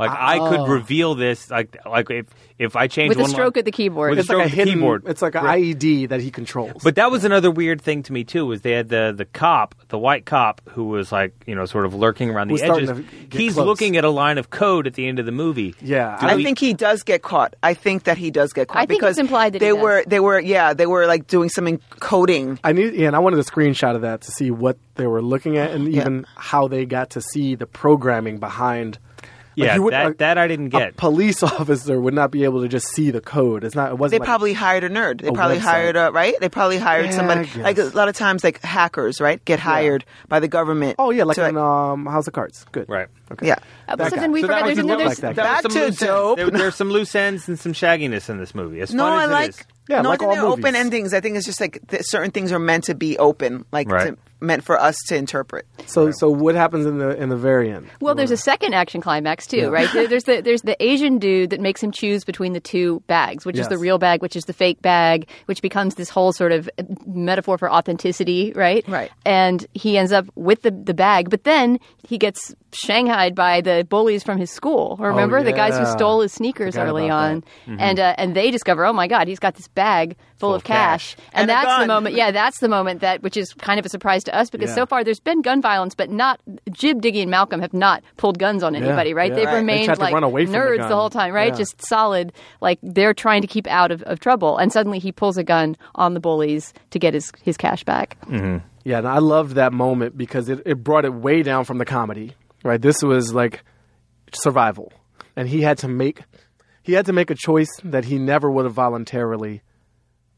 Like 0.00 0.10
ah, 0.10 0.16
I 0.18 0.38
Oh. 0.38 0.48
could 0.48 0.68
reveal 0.72 1.14
this. 1.14 1.50
Like 1.50 1.76
like 1.86 2.10
if 2.10 2.26
if 2.58 2.74
I 2.76 2.88
change 2.88 3.10
With 3.16 3.20
a 3.26 3.28
stroke 3.28 3.56
line- 3.56 3.60
of 3.60 3.64
the 3.66 3.70
keyboard. 3.70 4.10
With 4.10 4.18
a 4.18 4.20
It's 4.20 4.28
like 4.28 4.38
a 4.38 4.44
of 4.44 4.50
the 4.50 4.56
hidden. 4.56 4.74
keyboard. 4.74 5.02
It's 5.06 5.22
like 5.22 5.34
an 5.34 5.44
Right. 5.44 5.62
IED 5.76 6.08
that 6.08 6.20
he 6.20 6.30
controls. 6.30 6.82
But 6.82 6.94
that 6.96 7.10
was 7.10 7.24
another 7.24 7.50
weird 7.50 7.80
thing 7.80 8.02
to 8.04 8.12
me 8.12 8.24
too. 8.24 8.44
Was 8.46 8.62
they 8.62 8.72
had 8.72 8.88
the 8.88 9.14
the 9.16 9.24
cop, 9.24 9.74
the 9.88 9.98
white 9.98 10.24
cop, 10.26 10.60
who 10.70 10.84
was 10.84 11.12
like 11.12 11.32
you 11.46 11.54
know 11.54 11.66
sort 11.66 11.84
of 11.86 11.94
lurking 11.94 12.30
around 12.30 12.48
the 12.48 12.52
Was 12.52 12.62
starting 12.62 12.88
edges. 12.90 13.04
to 13.04 13.26
get 13.26 13.40
He's 13.40 13.54
close. 13.54 13.66
looking 13.66 13.96
at 13.96 14.04
a 14.04 14.10
line 14.10 14.38
of 14.38 14.50
code 14.50 14.86
at 14.86 14.94
the 14.94 15.06
end 15.06 15.18
of 15.18 15.26
the 15.26 15.32
movie. 15.32 15.74
Yeah, 15.82 16.16
Do 16.20 16.26
I 16.26 16.36
we- 16.36 16.44
think 16.44 16.58
he 16.58 16.72
does 16.74 17.02
get 17.02 17.22
caught. 17.22 17.54
I 17.62 17.74
think 17.74 18.04
that 18.04 18.16
he 18.18 18.30
does 18.30 18.52
get 18.52 18.68
caught 18.68 18.78
I 18.78 18.86
think 18.86 19.00
because 19.00 19.12
it's 19.18 19.20
implied 19.20 19.52
that 19.52 19.60
he 19.62 19.66
they 19.68 19.74
does. 19.74 19.82
were 19.82 20.04
they 20.06 20.20
were 20.20 20.40
yeah 20.40 20.72
they 20.74 20.86
were 20.86 21.06
like 21.06 21.26
doing 21.26 21.50
some 21.50 21.66
encoding. 21.66 22.58
I 22.64 22.72
need, 22.72 22.94
yeah, 22.94 23.06
and 23.08 23.16
I 23.16 23.18
wanted 23.18 23.38
a 23.38 23.42
screenshot 23.44 23.94
of 23.96 24.02
that 24.02 24.22
to 24.22 24.30
see 24.32 24.50
what 24.50 24.78
they 24.96 25.06
were 25.06 25.22
looking 25.22 25.56
at, 25.58 25.70
and 25.72 25.92
Yeah. 25.92 26.00
even 26.02 26.26
how 26.36 26.68
they 26.68 26.84
got 26.86 27.10
to 27.10 27.20
see 27.20 27.54
the 27.54 27.66
programming 27.66 28.38
behind 28.38 28.98
Like, 29.00 29.09
Yeah, 29.56 29.74
you 29.74 29.82
would- 29.82 29.92
that, 29.92 30.06
a- 30.12 30.14
that 30.18 30.38
I 30.38 30.46
didn't 30.48 30.68
get 30.70 30.90
A 30.90 30.92
police 30.92 31.42
officer 31.42 32.00
would 32.00 32.14
not 32.14 32.30
be 32.30 32.44
able 32.44 32.62
to 32.62 32.68
just 32.68 32.86
see 32.88 33.10
the 33.10 33.20
code. 33.20 33.64
It's 33.64 33.74
not. 33.74 33.90
It 33.90 33.98
wasn't. 33.98 34.20
like- 34.20 34.26
probably 34.26 34.52
hired 34.52 34.84
a 34.84 34.88
nerd. 34.90 35.20
They 35.22 35.28
a 35.28 35.32
probably 35.32 35.56
website. 35.58 35.60
hired 35.60 35.96
a 35.96 36.10
right. 36.12 36.34
They 36.40 36.48
probably 36.48 36.78
hired 36.78 37.06
Yeah, 37.06 37.10
somebody. 37.12 37.48
Like 37.60 37.78
a 37.78 37.84
lot 37.86 38.08
of 38.08 38.14
times, 38.16 38.44
like 38.44 38.62
hackers, 38.62 39.20
right, 39.20 39.44
get 39.44 39.58
hired 39.60 40.04
by 40.28 40.40
the 40.40 40.48
government. 40.48 40.96
Oh 40.98 41.10
yeah, 41.10 41.24
like 41.24 41.36
to, 41.36 41.48
in 41.48 41.56
um, 41.56 42.06
House 42.06 42.26
of 42.26 42.32
Cards. 42.32 42.64
Good. 42.72 42.88
Right. 42.88 43.08
Okay. 43.32 43.46
yeah. 43.48 43.56
Uh, 43.88 43.96
That 43.96 44.10
so 44.10 44.16
then 44.16 44.32
we 44.32 44.40
So 44.40 44.46
that 44.48 44.54
forgot 44.62 44.66
was 44.68 44.76
there's 44.76 44.78
a 44.78 44.88
another. 44.88 45.04
look 45.04 45.08
like 45.10 45.18
that 45.18 45.36
guy. 45.36 45.42
Back 45.42 45.62
to 45.62 45.70
some 45.70 45.82
loose 45.82 45.96
dope. 45.98 46.36
There, 46.38 46.50
there's 46.50 46.74
some 46.74 46.90
loose 46.90 47.14
ends 47.14 47.48
and 47.48 47.58
some 47.58 47.72
shagginess 47.72 48.28
in 48.30 48.38
this 48.38 48.54
movie. 48.54 48.80
As 48.80 48.92
No, 48.94 49.04
fun 49.04 49.12
I 49.18 49.24
as 49.24 49.30
like. 49.30 49.48
is. 49.50 49.62
Yeah, 49.88 50.02
no, 50.02 50.10
like 50.10 50.18
I 50.22 50.26
think 50.26 50.28
all 50.28 50.34
they're 50.36 50.58
open 50.58 50.76
endings. 50.76 51.12
I 51.12 51.20
think 51.20 51.36
it's 51.36 51.44
just 51.46 51.60
like 51.60 51.80
th- 51.88 52.02
certain 52.06 52.30
things 52.30 52.52
are 52.52 52.60
meant 52.60 52.84
to 52.84 52.94
be 52.94 53.18
open, 53.18 53.64
like 53.72 53.90
Right. 53.90 54.10
to, 54.14 54.16
meant 54.40 54.64
for 54.64 54.80
us 54.80 54.96
to 55.08 55.16
interpret. 55.16 55.66
So 55.86 56.10
so 56.10 56.30
what 56.30 56.54
happens 56.54 56.86
in 56.86 56.98
the 56.98 57.10
in 57.20 57.28
the 57.28 57.36
very 57.36 57.70
end? 57.70 57.88
Well, 58.00 58.14
there's 58.14 58.30
a 58.30 58.36
second 58.36 58.74
action 58.74 59.00
climax 59.00 59.46
too, 59.46 59.70
right? 59.70 59.88
There- 59.92 60.06
There's 60.08 60.24
the 60.24 60.40
there's 60.44 60.62
the 60.62 60.76
Asian 60.82 61.18
dude 61.18 61.50
that 61.50 61.60
makes 61.60 61.82
him 61.82 61.90
choose 61.92 62.24
between 62.24 62.52
the 62.52 62.60
two 62.60 63.00
bags, 63.06 63.44
which 63.44 63.58
is 63.58 63.68
the 63.68 63.78
real 63.78 63.98
bag, 63.98 64.22
which 64.22 64.36
is 64.36 64.44
the 64.44 64.52
fake 64.52 64.80
bag, 64.82 65.28
which 65.46 65.62
becomes 65.62 65.94
this 65.96 66.08
whole 66.08 66.32
sort 66.32 66.52
of 66.52 66.68
metaphor 67.06 67.58
for 67.58 67.70
authenticity, 67.70 68.52
right? 68.54 68.86
Right. 68.88 69.10
And 69.24 69.66
he 69.74 69.98
ends 69.98 70.12
up 70.12 70.26
with 70.34 70.62
the 70.62 70.70
the 70.70 70.94
bag, 70.94 71.30
but 71.30 71.44
then 71.44 71.78
he 72.06 72.18
gets 72.18 72.54
shanghaied 72.72 73.34
by 73.34 73.60
the 73.60 73.86
bullies 73.88 74.22
from 74.22 74.38
his 74.38 74.50
school. 74.50 74.96
Remember 75.00 75.42
the 75.42 75.52
guys 75.52 75.76
who 75.76 75.84
stole 75.86 76.20
his 76.20 76.32
sneakers 76.32 76.74
Forgot 76.74 76.88
early 76.88 77.06
about 77.06 77.24
on, 77.30 77.44
and 77.78 77.98
uh, 78.00 78.14
and 78.16 78.34
they 78.34 78.50
discover, 78.50 78.84
oh 78.86 78.92
my 78.92 79.06
god, 79.08 79.28
he's 79.28 79.38
got 79.40 79.54
this 79.56 79.68
bag 79.68 80.16
full, 80.40 80.50
of 80.54 80.56
of 80.62 80.64
cash. 80.64 81.14
cash, 81.14 81.24
and, 81.32 81.42
And 81.42 81.50
that's 81.50 81.80
the 81.80 81.86
moment. 81.86 82.14
Yeah, 82.16 82.30
that's 82.30 82.58
the 82.58 82.68
moment 82.68 83.00
that 83.00 83.22
which 83.22 83.36
is 83.36 83.52
kind 83.54 83.78
of 83.78 83.86
a 83.86 83.88
surprise 83.88 84.24
to 84.24 84.34
us 84.36 84.50
because 84.50 84.70
Yeah. 84.70 84.74
so 84.76 84.86
far 84.86 85.04
there's 85.04 85.20
been 85.20 85.42
gun 85.42 85.62
violence, 85.62 85.94
but 85.94 86.10
not 86.10 86.40
Jib, 86.72 87.00
Diggy, 87.00 87.22
and 87.22 87.30
Malcolm 87.30 87.60
have 87.60 87.72
not 87.74 88.02
pulled 88.16 88.38
guns 88.38 88.62
on 88.62 88.74
anybody, 88.74 89.14
right? 89.14 89.30
yeah. 89.30 89.36
They've 89.36 89.46
Right. 89.46 89.54
Remained 89.56 89.94
to 89.94 90.00
like 90.00 90.12
from 90.12 90.22
the 90.22 90.28
nerds 90.28 90.88
the, 90.88 90.94
whole 90.96 91.10
time, 91.10 91.32
right? 91.32 91.52
Yeah. 91.52 91.58
Just 91.58 91.84
solid, 91.86 92.32
like 92.60 92.78
they're 92.82 93.14
trying 93.14 93.42
to 93.42 93.46
keep 93.48 93.66
out 93.66 93.90
of, 93.90 94.02
of 94.02 94.20
trouble, 94.20 94.56
and 94.56 94.72
suddenly 94.72 94.98
he 94.98 95.12
pulls 95.12 95.36
a 95.36 95.44
gun 95.44 95.76
on 95.94 96.14
the 96.14 96.20
bullies 96.20 96.72
to 96.90 96.98
get 96.98 97.14
his 97.14 97.30
his 97.42 97.56
cash 97.56 97.84
back. 97.84 98.16
Mm-hmm. 98.26 98.66
Yeah, 98.84 98.98
and 98.98 99.06
I 99.08 99.18
loved 99.18 99.56
that 99.56 99.72
moment 99.74 100.16
because 100.16 100.48
it, 100.48 100.62
it 100.64 100.82
brought 100.82 101.04
it 101.04 101.12
way 101.12 101.42
down 101.42 101.64
from 101.64 101.78
the 101.78 101.84
comedy. 101.84 102.32
Right, 102.64 102.80
this 102.80 103.02
was 103.02 103.34
like 103.34 103.62
survival, 104.32 104.92
and 105.36 105.48
he 105.48 105.60
had 105.62 105.78
to 105.78 105.88
make 105.88 106.22
he 106.82 106.92
had 106.94 107.06
to 107.06 107.12
make 107.12 107.30
a 107.30 107.34
choice 107.34 107.68
that 107.84 108.04
he 108.06 108.18
never 108.18 108.50
would 108.50 108.64
have 108.64 108.74
voluntarily 108.74 109.62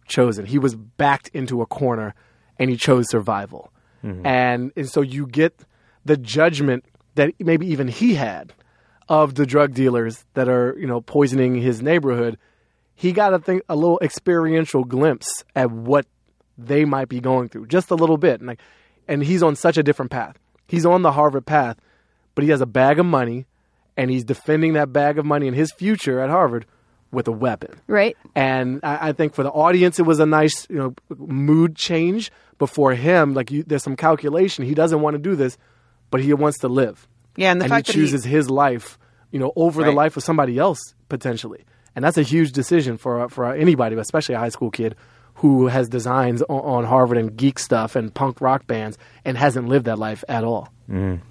chosen. 0.07 0.47
He 0.47 0.59
was 0.59 0.75
backed 0.75 1.29
into 1.29 1.63
a 1.63 1.67
corner, 1.67 2.15
and 2.59 2.71
he 2.71 2.77
chose 2.77 3.09
survival, 3.09 3.73
mm-hmm. 4.05 4.27
and 4.27 4.73
and 4.77 4.89
so 4.89 5.01
you 5.01 5.27
get 5.27 5.65
the 6.05 6.17
judgment 6.17 6.85
that 7.15 7.33
maybe 7.39 7.67
even 7.67 7.89
he 7.89 8.15
had 8.15 8.53
of 9.09 9.35
the 9.35 9.47
drug 9.47 9.75
dealers 9.75 10.25
that 10.35 10.49
are 10.49 10.77
you 10.79 10.87
know 10.87 11.01
poisoning 11.01 11.57
his 11.57 11.83
neighborhood. 11.83 12.39
He 12.95 13.13
got 13.13 13.35
a 13.35 13.39
think 13.39 13.63
a 13.69 13.75
little 13.75 13.99
experiential 14.01 14.85
glimpse 14.85 15.45
at 15.57 15.71
what 15.71 16.07
they 16.59 16.85
might 16.85 17.09
be 17.09 17.21
going 17.21 17.49
through, 17.49 17.67
just 17.67 17.91
a 17.91 17.95
little 17.95 18.19
bit. 18.19 18.41
And 18.41 18.49
like, 18.49 18.61
and 19.09 19.23
he's 19.23 19.43
on 19.43 19.57
such 19.57 19.77
a 19.77 19.83
different 19.83 20.11
path. 20.11 20.39
He's 20.69 20.87
on 20.87 21.03
the 21.03 21.13
Harvard 21.13 21.47
path, 21.47 21.79
but 22.35 22.45
he 22.45 22.51
has 22.51 22.61
a 22.61 22.67
bag 22.67 22.99
of 22.99 23.07
money, 23.07 23.47
and 23.97 24.11
he's 24.11 24.25
defending 24.25 24.75
that 24.75 24.93
bag 24.93 25.19
of 25.19 25.27
money 25.27 25.49
and 25.49 25.57
his 25.57 25.73
future 25.73 26.21
at 26.21 26.31
Harvard 26.31 26.67
with 27.13 27.29
a 27.29 27.33
weapon. 27.33 27.79
Right. 27.87 28.17
And 28.35 28.81
I, 28.83 29.11
I 29.11 29.13
think 29.13 29.35
for 29.35 29.43
the 29.43 29.51
audience, 29.51 29.99
it 29.99 30.03
was 30.03 30.19
a 30.19 30.27
nice, 30.27 30.67
you 30.69 30.77
know, 30.77 30.95
mood 31.17 31.77
change. 31.77 32.33
But 32.59 32.71
for 32.71 32.95
him, 32.95 33.35
like, 33.35 33.51
you, 33.51 33.63
there's 33.63 33.83
some 33.83 33.97
calculation. 33.97 34.65
He 34.65 34.75
doesn't 34.75 35.01
want 35.01 35.15
to 35.15 35.19
do 35.19 35.37
this, 35.37 35.59
but 36.11 36.21
he 36.21 36.33
wants 36.33 36.59
to 36.59 36.69
live. 36.69 37.07
Yeah, 37.37 37.53
and 37.53 37.61
the 37.61 37.69
fact 37.69 37.87
he 37.87 37.93
that 37.93 37.99
he- 37.99 38.05
chooses 38.05 38.25
his 38.25 38.51
life, 38.51 38.99
you 39.31 39.39
know, 39.39 39.53
over 39.57 39.83
the 39.85 39.93
life 39.93 40.17
of 40.17 40.23
somebody 40.23 40.59
else 40.59 40.95
potentially. 41.09 41.65
And 41.95 42.05
that's 42.05 42.19
a 42.19 42.23
huge 42.23 42.53
decision 42.53 42.97
for 42.97 43.29
for 43.29 43.53
anybody, 43.53 43.97
especially 43.97 44.35
a 44.35 44.39
high 44.39 44.49
school 44.49 44.71
kid 44.71 44.97
who 45.37 45.67
has 45.67 45.89
designs 45.89 46.43
on, 46.43 46.61
on 46.61 46.85
Harvard 46.85 47.19
and 47.19 47.37
geek 47.37 47.59
stuff 47.59 47.97
and 47.97 48.15
punk 48.15 48.41
rock 48.41 48.67
bands 48.67 48.97
and 49.25 49.37
hasn't 49.37 49.69
lived 49.69 49.87
that 49.87 49.99
life 49.99 50.25
at 50.29 50.45
all. 50.45 50.69
Mm-hmm. 50.89 51.23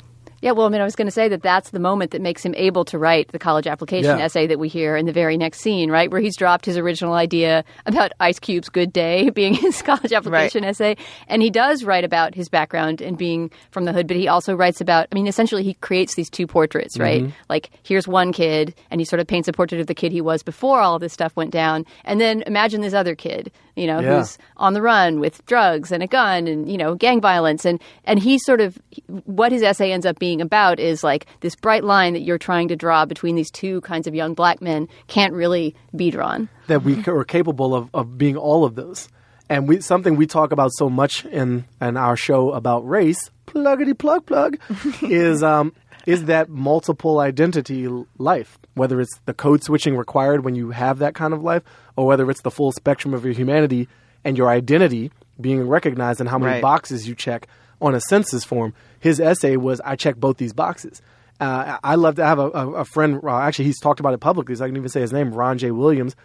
Yeah, 0.41 0.51
well, 0.51 0.65
I 0.65 0.69
mean, 0.69 0.81
I 0.81 0.83
was 0.83 0.95
going 0.95 1.07
to 1.07 1.11
say 1.11 1.27
that 1.29 1.43
that's 1.43 1.69
the 1.69 1.79
moment 1.79 2.11
that 2.11 2.21
makes 2.21 2.43
him 2.43 2.55
able 2.57 2.83
to 2.85 2.97
write 2.97 3.27
the 3.31 3.37
college 3.39 3.67
application 3.67 4.17
Yeah. 4.17 4.25
essay 4.25 4.47
that 4.47 4.57
we 4.59 4.67
hear 4.67 4.97
in 4.97 5.05
the 5.05 5.11
very 5.11 5.37
next 5.37 5.59
scene, 5.61 5.91
right? 5.91 6.09
Where 6.09 6.19
he's 6.19 6.35
dropped 6.35 6.65
his 6.65 6.77
original 6.77 7.13
idea 7.13 7.63
about 7.85 8.11
Ice 8.19 8.39
Cube's 8.39 8.67
Good 8.69 8.91
Day 8.91 9.29
being 9.35 9.53
his 9.53 9.81
college 9.81 10.11
application 10.11 10.63
essay. 10.63 10.97
And 11.27 11.41
he 11.43 11.49
does 11.51 11.83
write 11.83 12.03
about 12.03 12.33
his 12.33 12.49
background 12.49 13.01
and 13.01 13.17
being 13.17 13.51
from 13.69 13.85
the 13.85 13.93
hood, 13.93 14.07
but 14.07 14.17
he 14.17 14.27
also 14.27 14.55
writes 14.55 14.81
about, 14.81 15.07
I 15.11 15.15
mean, 15.15 15.27
essentially 15.27 15.63
he 15.63 15.75
creates 15.75 16.15
these 16.15 16.29
two 16.29 16.47
portraits, 16.47 16.97
right? 16.97 17.21
Mm-hmm. 17.21 17.31
Like, 17.49 17.69
here's 17.83 18.07
one 18.07 18.33
kid, 18.33 18.73
and 18.89 18.99
he 18.99 19.05
sort 19.05 19.19
of 19.19 19.27
paints 19.27 19.47
a 19.47 19.53
portrait 19.53 19.79
of 19.79 19.87
the 19.87 19.93
kid 19.95 20.11
he 20.11 20.21
was 20.21 20.41
before 20.41 20.81
all 20.81 20.95
of 20.95 21.01
this 21.01 21.13
stuff 21.13 21.35
went 21.35 21.51
down. 21.51 21.85
And 22.03 22.19
then 22.19 22.41
imagine 22.47 22.81
this 22.81 22.93
other 22.95 23.13
kid, 23.13 23.51
you 23.75 23.87
know, 23.87 23.99
Yeah. 23.99 24.17
who's 24.19 24.37
on 24.57 24.73
the 24.73 24.81
run 24.81 25.19
with 25.19 25.45
drugs 25.45 25.91
and 25.91 26.01
a 26.03 26.07
gun 26.07 26.47
and 26.47 26.71
you 26.71 26.77
know 26.77 26.95
gang 26.95 27.21
violence 27.21 27.65
and 27.65 27.79
and 28.03 28.19
he 28.19 28.37
sort 28.39 28.61
of 28.61 28.77
what 29.25 29.51
his 29.51 29.61
essay 29.63 29.91
ends 29.91 30.05
up 30.05 30.19
being 30.19 30.41
about 30.41 30.79
is 30.79 31.03
like 31.03 31.25
this 31.41 31.55
bright 31.55 31.83
line 31.83 32.13
that 32.13 32.21
you're 32.21 32.37
trying 32.37 32.67
to 32.67 32.75
draw 32.75 33.05
between 33.05 33.35
these 33.35 33.51
two 33.51 33.81
kinds 33.81 34.07
of 34.07 34.15
young 34.15 34.33
black 34.33 34.61
men 34.61 34.87
can't 35.07 35.33
really 35.33 35.75
be 35.95 36.11
drawn 36.11 36.49
that 36.67 36.83
we 36.83 37.03
are 37.07 37.23
capable 37.23 37.73
of, 37.75 37.89
of 37.93 38.17
being 38.17 38.37
all 38.37 38.63
of 38.65 38.75
those. 38.75 39.09
And 39.49 39.67
we 39.67 39.81
something 39.81 40.15
we 40.15 40.27
talk 40.27 40.53
about 40.53 40.71
so 40.73 40.89
much 40.89 41.25
in 41.25 41.65
in 41.81 41.97
our 41.97 42.15
show 42.15 42.51
about 42.53 42.87
race, 42.87 43.29
pluggity 43.47 43.97
plug 43.97 44.25
plug, 44.25 44.57
is 45.01 45.43
um 45.43 45.73
is 46.05 46.25
that 46.25 46.49
multiple 46.49 47.19
identity 47.19 47.87
life. 48.17 48.57
Whether 48.73 49.01
it's 49.01 49.19
the 49.25 49.33
code 49.33 49.63
switching 49.63 49.95
required 49.97 50.43
when 50.43 50.55
you 50.55 50.71
have 50.71 50.99
that 50.99 51.13
kind 51.15 51.33
of 51.33 51.41
life, 51.43 51.63
or 51.95 52.05
whether 52.07 52.29
it's 52.29 52.41
the 52.41 52.51
full 52.51 52.71
spectrum 52.71 53.13
of 53.13 53.23
your 53.25 53.33
humanity 53.33 53.87
and 54.23 54.37
your 54.37 54.49
identity 54.49 55.11
being 55.39 55.67
recognized 55.67 56.19
and 56.19 56.29
how 56.29 56.37
many 56.37 56.53
Right. 56.53 56.61
boxes 56.61 57.07
you 57.07 57.15
check 57.15 57.47
on 57.81 57.95
a 57.95 58.01
census 58.01 58.43
form. 58.43 58.73
His 58.99 59.19
essay 59.19 59.55
was, 59.57 59.81
"I 59.83 59.95
check 59.95 60.15
both 60.17 60.37
these 60.37 60.53
boxes." 60.53 61.01
Uh, 61.39 61.77
I 61.83 61.95
love 61.95 62.15
to 62.15 62.25
have 62.25 62.37
a, 62.37 62.49
a, 62.51 62.71
a 62.73 62.85
friend. 62.85 63.19
Uh, 63.23 63.37
actually, 63.39 63.65
he's 63.65 63.79
talked 63.79 63.99
about 63.99 64.13
it 64.13 64.19
publicly, 64.19 64.53
so 64.55 64.63
I 64.63 64.67
can 64.67 64.77
even 64.77 64.89
say 64.89 65.01
his 65.01 65.11
name. 65.11 65.31
Ron 65.33 65.57
J. 65.57 65.71
Williams, 65.71 66.15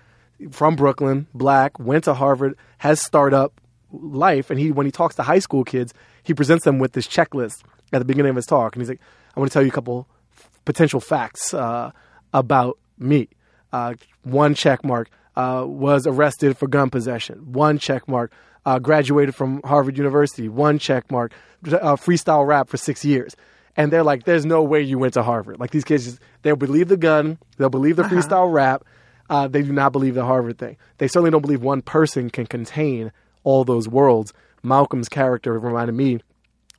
from 0.51 0.77
Brooklyn, 0.77 1.27
black, 1.33 1.79
went 1.79 2.05
to 2.05 2.13
Harvard, 2.15 2.55
has 2.79 3.01
startup 3.01 3.59
life, 3.91 4.51
and 4.51 4.61
he 4.61 4.71
when 4.73 4.85
he 4.85 4.93
talks 4.93 5.15
to 5.15 5.23
high 5.23 5.39
school 5.39 5.65
kids, 5.65 5.95
he 6.23 6.35
presents 6.35 6.65
them 6.65 6.79
with 6.79 6.93
this 6.93 7.07
checklist 7.09 7.63
at 7.93 7.99
the 8.01 8.05
beginning 8.05 8.31
of 8.31 8.37
his 8.37 8.45
talk, 8.47 8.75
and 8.77 8.83
he's 8.83 8.91
like, 8.91 9.01
"I 9.37 9.41
want 9.41 9.51
to 9.51 9.55
tell 9.55 9.63
you 9.63 9.69
a 9.69 9.73
couple 9.73 10.09
potential 10.65 11.01
facts 11.01 11.53
uh, 11.55 11.93
about 12.33 12.79
me. 12.99 13.29
Uh, 13.73 13.95
one 14.23 14.55
check 14.55 14.85
mark 14.85 15.11
uh, 15.37 15.65
was 15.67 16.07
arrested 16.07 16.57
for 16.57 16.67
gun 16.67 16.91
possession. 16.91 17.53
One 17.53 17.79
check 17.79 18.09
mark 18.09 18.33
uh, 18.65 18.79
graduated 18.79 19.35
from 19.35 19.61
Harvard 19.65 19.97
University. 19.97 20.49
One 20.49 20.79
check 20.79 21.11
mark 21.11 21.33
uh, 21.67 21.97
freestyle 21.97 22.47
rap 22.47 22.69
for 22.69 22.77
six 22.77 23.05
years. 23.05 23.37
And 23.77 23.93
they're 23.93 24.03
like, 24.03 24.25
"There's 24.25 24.47
no 24.47 24.63
way 24.63 24.81
you 24.81 24.99
went 24.99 25.15
to 25.15 25.23
Harvard." 25.23 25.61
Like 25.61 25.71
these 25.71 25.85
kids, 25.85 26.05
just, 26.05 26.21
they'll 26.43 26.57
believe 26.57 26.89
the 26.89 26.97
gun, 26.97 27.39
they'll 27.59 27.69
believe 27.69 27.97
the 27.97 28.05
freestyle 28.05 28.51
rap. 28.53 28.85
Uh, 29.29 29.49
they 29.49 29.63
do 29.63 29.73
not 29.73 29.93
believe 29.93 30.15
the 30.15 30.25
Harvard 30.25 30.57
thing. 30.57 30.77
They 30.99 31.09
certainly 31.09 31.31
don't 31.31 31.43
believe 31.43 31.61
one 31.61 31.83
person 31.83 32.31
can 32.31 32.47
contain 32.47 33.13
all 33.45 33.65
those 33.65 33.89
worlds. 33.89 34.33
Malcolm's 34.63 35.09
character 35.09 35.59
reminded 35.59 35.95
me 35.95 36.21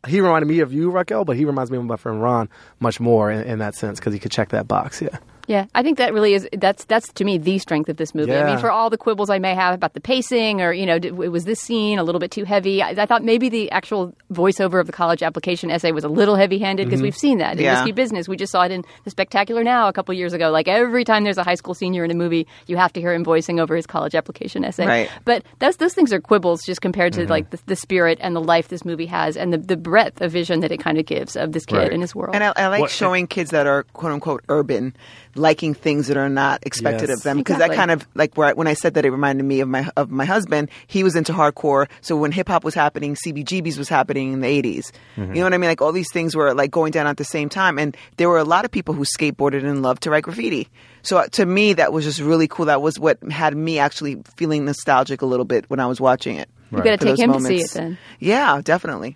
he 0.07 0.21
reminded 0.21 0.47
me 0.47 0.59
of 0.59 0.71
you, 0.73 0.89
Raquel, 0.91 1.25
but 1.25 1.35
he 1.35 1.45
reminds 1.45 1.71
me 1.71 1.77
of 1.77 1.85
my 1.85 1.97
friend 1.97 2.21
Ron 2.21 2.49
much 2.79 2.99
more 2.99 3.31
in, 3.31 3.41
in 3.43 3.59
that 3.59 3.75
sense 3.75 3.99
because 3.99 4.13
he 4.13 4.19
could 4.19 4.31
check 4.31 4.49
that 4.49 4.67
box. 4.67 5.01
Yeah. 5.01 5.17
Yeah, 5.47 5.65
I 5.73 5.81
think 5.81 5.97
that 5.97 6.13
really 6.13 6.33
is 6.33 6.47
that's 6.51 6.83
that's 6.85 7.11
to 7.13 7.23
me 7.23 7.37
the 7.37 7.57
strength 7.57 7.87
of 7.87 7.95
this 7.95 8.13
movie. 8.13 8.35
I 8.35 8.45
mean, 8.45 8.59
for 8.59 8.69
all 8.69 8.89
the 8.89 8.97
quibbles 8.97 9.29
I 9.29 9.39
may 9.39 9.55
have 9.55 9.73
about 9.73 9.93
the 9.93 10.01
pacing, 10.01 10.61
or 10.61 10.73
you 10.73 10.85
know, 10.85 10.99
did, 10.99 11.17
was 11.17 11.45
this 11.45 11.61
scene 11.61 11.99
a 11.99 12.03
little 12.03 12.19
bit 12.19 12.31
too 12.31 12.43
heavy? 12.43 12.83
I, 12.83 12.89
I 12.89 13.05
thought 13.05 13.23
maybe 13.23 13.47
the 13.47 13.71
actual 13.71 14.13
voiceover 14.31 14.81
of 14.81 14.87
the 14.87 14.93
college 14.93 15.23
application 15.23 15.71
essay 15.71 15.93
was 15.93 16.03
a 16.03 16.09
little 16.09 16.35
heavy-handed 16.35 16.85
because 16.85 16.99
mm-hmm. 16.99 17.05
we've 17.05 17.17
seen 17.17 17.37
that 17.37 17.57
in 17.57 17.63
Yeah. 17.63 17.77
Risky 17.77 17.93
Business. 17.93 18.27
We 18.27 18.35
just 18.35 18.51
saw 18.51 18.63
it 18.63 18.71
in 18.71 18.83
The 19.05 19.09
Spectacular 19.09 19.63
Now 19.63 19.87
a 19.87 19.93
couple 19.93 20.13
years 20.13 20.33
ago. 20.33 20.51
Like 20.51 20.67
every 20.67 21.05
time 21.05 21.23
there's 21.23 21.37
a 21.37 21.43
high 21.43 21.55
school 21.55 21.73
senior 21.73 22.03
in 22.03 22.11
a 22.11 22.13
movie, 22.13 22.45
you 22.65 22.75
have 22.75 22.91
to 22.93 22.99
hear 22.99 23.13
him 23.13 23.23
voicing 23.23 23.61
over 23.61 23.73
his 23.73 23.87
college 23.87 24.15
application 24.15 24.65
essay. 24.65 24.85
Right. 24.85 25.09
But 25.23 25.43
those 25.59 25.77
those 25.77 25.93
things 25.93 26.11
are 26.11 26.19
quibbles 26.19 26.65
just 26.65 26.81
compared 26.81 27.13
to 27.13 27.21
mm-hmm. 27.21 27.31
like 27.31 27.51
the, 27.51 27.59
the 27.67 27.75
spirit 27.77 28.17
and 28.19 28.35
the 28.35 28.41
life 28.41 28.67
this 28.67 28.83
movie 28.83 29.05
has 29.05 29.37
and 29.37 29.53
the, 29.53 29.57
the 29.57 29.77
breadth 29.77 30.19
of 30.19 30.29
vision 30.33 30.59
that 30.59 30.73
it 30.73 30.79
kind 30.81 30.97
of 30.97 31.05
gives 31.05 31.37
of 31.37 31.53
this 31.53 31.65
kid 31.65 31.77
Right. 31.77 31.93
and 31.93 32.01
his 32.01 32.13
world. 32.13 32.35
And 32.35 32.43
I, 32.43 32.51
I 32.57 32.67
like 32.67 32.81
What- 32.81 32.91
showing 32.91 33.27
kids 33.27 33.51
that 33.51 33.65
are 33.65 33.83
quote 33.93 34.11
unquote 34.11 34.43
urban 34.49 34.93
liking 35.37 35.73
things 35.73 36.07
that 36.07 36.17
are 36.17 36.29
not 36.29 36.59
expected 36.65 37.09
Yes. 37.09 37.17
of 37.19 37.23
them 37.23 37.37
because 37.37 37.57
that 37.59 37.71
kind 37.73 37.91
of 37.91 38.07
like 38.15 38.35
where 38.35 38.47
I, 38.49 38.53
when 38.53 38.67
I 38.67 38.73
said 38.73 38.95
that 38.95 39.05
it 39.05 39.11
reminded 39.11 39.43
me 39.45 39.59
of 39.61 39.69
my 39.69 39.89
of 39.95 40.09
my 40.11 40.25
husband. 40.25 40.69
He 40.87 41.03
was 41.03 41.15
into 41.15 41.31
hardcore, 41.33 41.87
so 42.01 42.17
when 42.17 42.31
hip 42.31 42.47
hop 42.47 42.63
was 42.63 42.73
happening, 42.73 43.15
CBGBs 43.15 43.77
was 43.77 43.87
happening 43.89 44.33
in 44.33 44.41
the 44.41 44.47
80s. 44.47 44.91
You 45.15 45.25
know 45.25 45.43
what 45.43 45.53
I 45.53 45.57
mean? 45.57 45.69
Like 45.69 45.81
all 45.81 45.91
these 45.91 46.11
things 46.11 46.35
were 46.35 46.53
like 46.53 46.71
going 46.71 46.91
down 46.91 47.07
at 47.07 47.17
the 47.17 47.23
same 47.23 47.49
time, 47.49 47.77
and 47.79 47.95
there 48.17 48.29
were 48.29 48.37
a 48.39 48.43
lot 48.43 48.65
of 48.65 48.71
people 48.71 48.93
who 48.93 49.03
skateboarded 49.03 49.63
and 49.63 49.81
loved 49.81 50.03
to 50.03 50.09
write 50.11 50.23
graffiti. 50.23 50.67
So 51.03 51.17
uh, 51.17 51.27
to 51.33 51.45
me, 51.45 51.73
that 51.73 51.93
was 51.93 52.03
just 52.03 52.19
really 52.19 52.47
cool. 52.47 52.65
That 52.65 52.81
was 52.81 52.99
what 52.99 53.17
had 53.31 53.55
me 53.55 53.79
actually 53.79 54.17
feeling 54.35 54.65
nostalgic 54.65 55.21
a 55.21 55.25
little 55.25 55.45
bit 55.45 55.69
when 55.69 55.79
I 55.79 55.85
was 55.85 56.01
watching 56.01 56.35
it. 56.37 56.49
you 56.71 56.77
got 56.79 56.83
to 56.83 56.89
take 56.97 56.99
those 57.15 57.19
him 57.21 57.31
to 57.33 57.39
see 57.41 57.61
it 57.61 57.71
then. 57.71 57.97
Yeah, 58.19 58.59
definitely. 58.63 59.15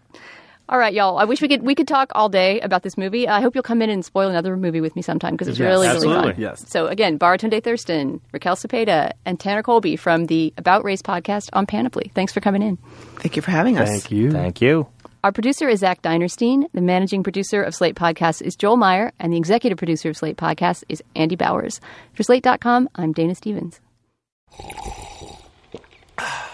All 0.70 0.78
right, 0.78 0.94
y'all. 0.94 1.18
I 1.18 1.26
wish 1.26 1.42
we 1.42 1.50
could 1.50 1.64
we 1.64 1.76
could 1.76 1.88
talk 1.88 2.12
all 2.16 2.30
day 2.30 2.62
about 2.62 2.82
this 2.84 2.98
movie. 2.98 3.28
I 3.28 3.42
hope 3.42 3.56
you'll 3.56 3.64
come 3.64 3.82
in 3.82 3.90
and 3.90 4.06
spoil 4.06 4.30
another 4.30 4.56
movie 4.56 4.80
with 4.80 4.96
me 4.96 5.02
sometime 5.02 5.34
because 5.34 5.50
it's 5.50 5.60
Yes. 5.60 5.68
really 5.68 5.88
really 5.90 6.08
fun. 6.08 6.36
Yes. 6.38 6.64
So 6.70 6.88
again, 6.88 7.20
Baratunde 7.20 7.62
Thurston, 7.62 8.22
Raquel 8.32 8.56
Cepeda, 8.56 9.12
and 9.26 9.38
Tanner 9.40 9.64
Colby 9.64 9.98
from 9.98 10.28
the 10.28 10.54
About 10.58 10.86
Race 10.86 11.02
podcast 11.02 11.50
on 11.52 11.66
Panoply. 11.66 12.12
Thanks 12.16 12.32
for 12.32 12.40
coming 12.40 12.62
in. 12.62 12.78
Thank 13.18 13.36
you 13.36 13.42
for 13.42 13.52
having 13.52 13.78
us. 13.78 13.90
Thank 13.90 14.12
you. 14.12 14.32
Thank 14.32 14.62
you. 14.62 14.88
Our 15.24 15.32
producer 15.32 15.68
is 15.70 15.82
Zach 15.82 16.02
Dinerstein. 16.02 16.66
The 16.74 16.82
managing 16.82 17.22
producer 17.22 17.62
of 17.62 17.76
Slate 17.76 17.96
Podcasts 17.96 18.42
is 18.42 18.56
Joel 18.56 18.78
Meyer, 18.78 19.12
and 19.20 19.32
the 19.34 19.38
executive 19.38 19.78
producer 19.78 20.10
of 20.10 20.18
Slate 20.18 20.38
Podcasts 20.38 20.84
is 20.90 21.04
Andy 21.16 21.36
Bowers. 21.36 21.80
For 22.14 22.24
Slate.com, 22.24 22.90
I'm 22.96 23.12
Dana 23.12 23.36
Stevens. 23.36 23.80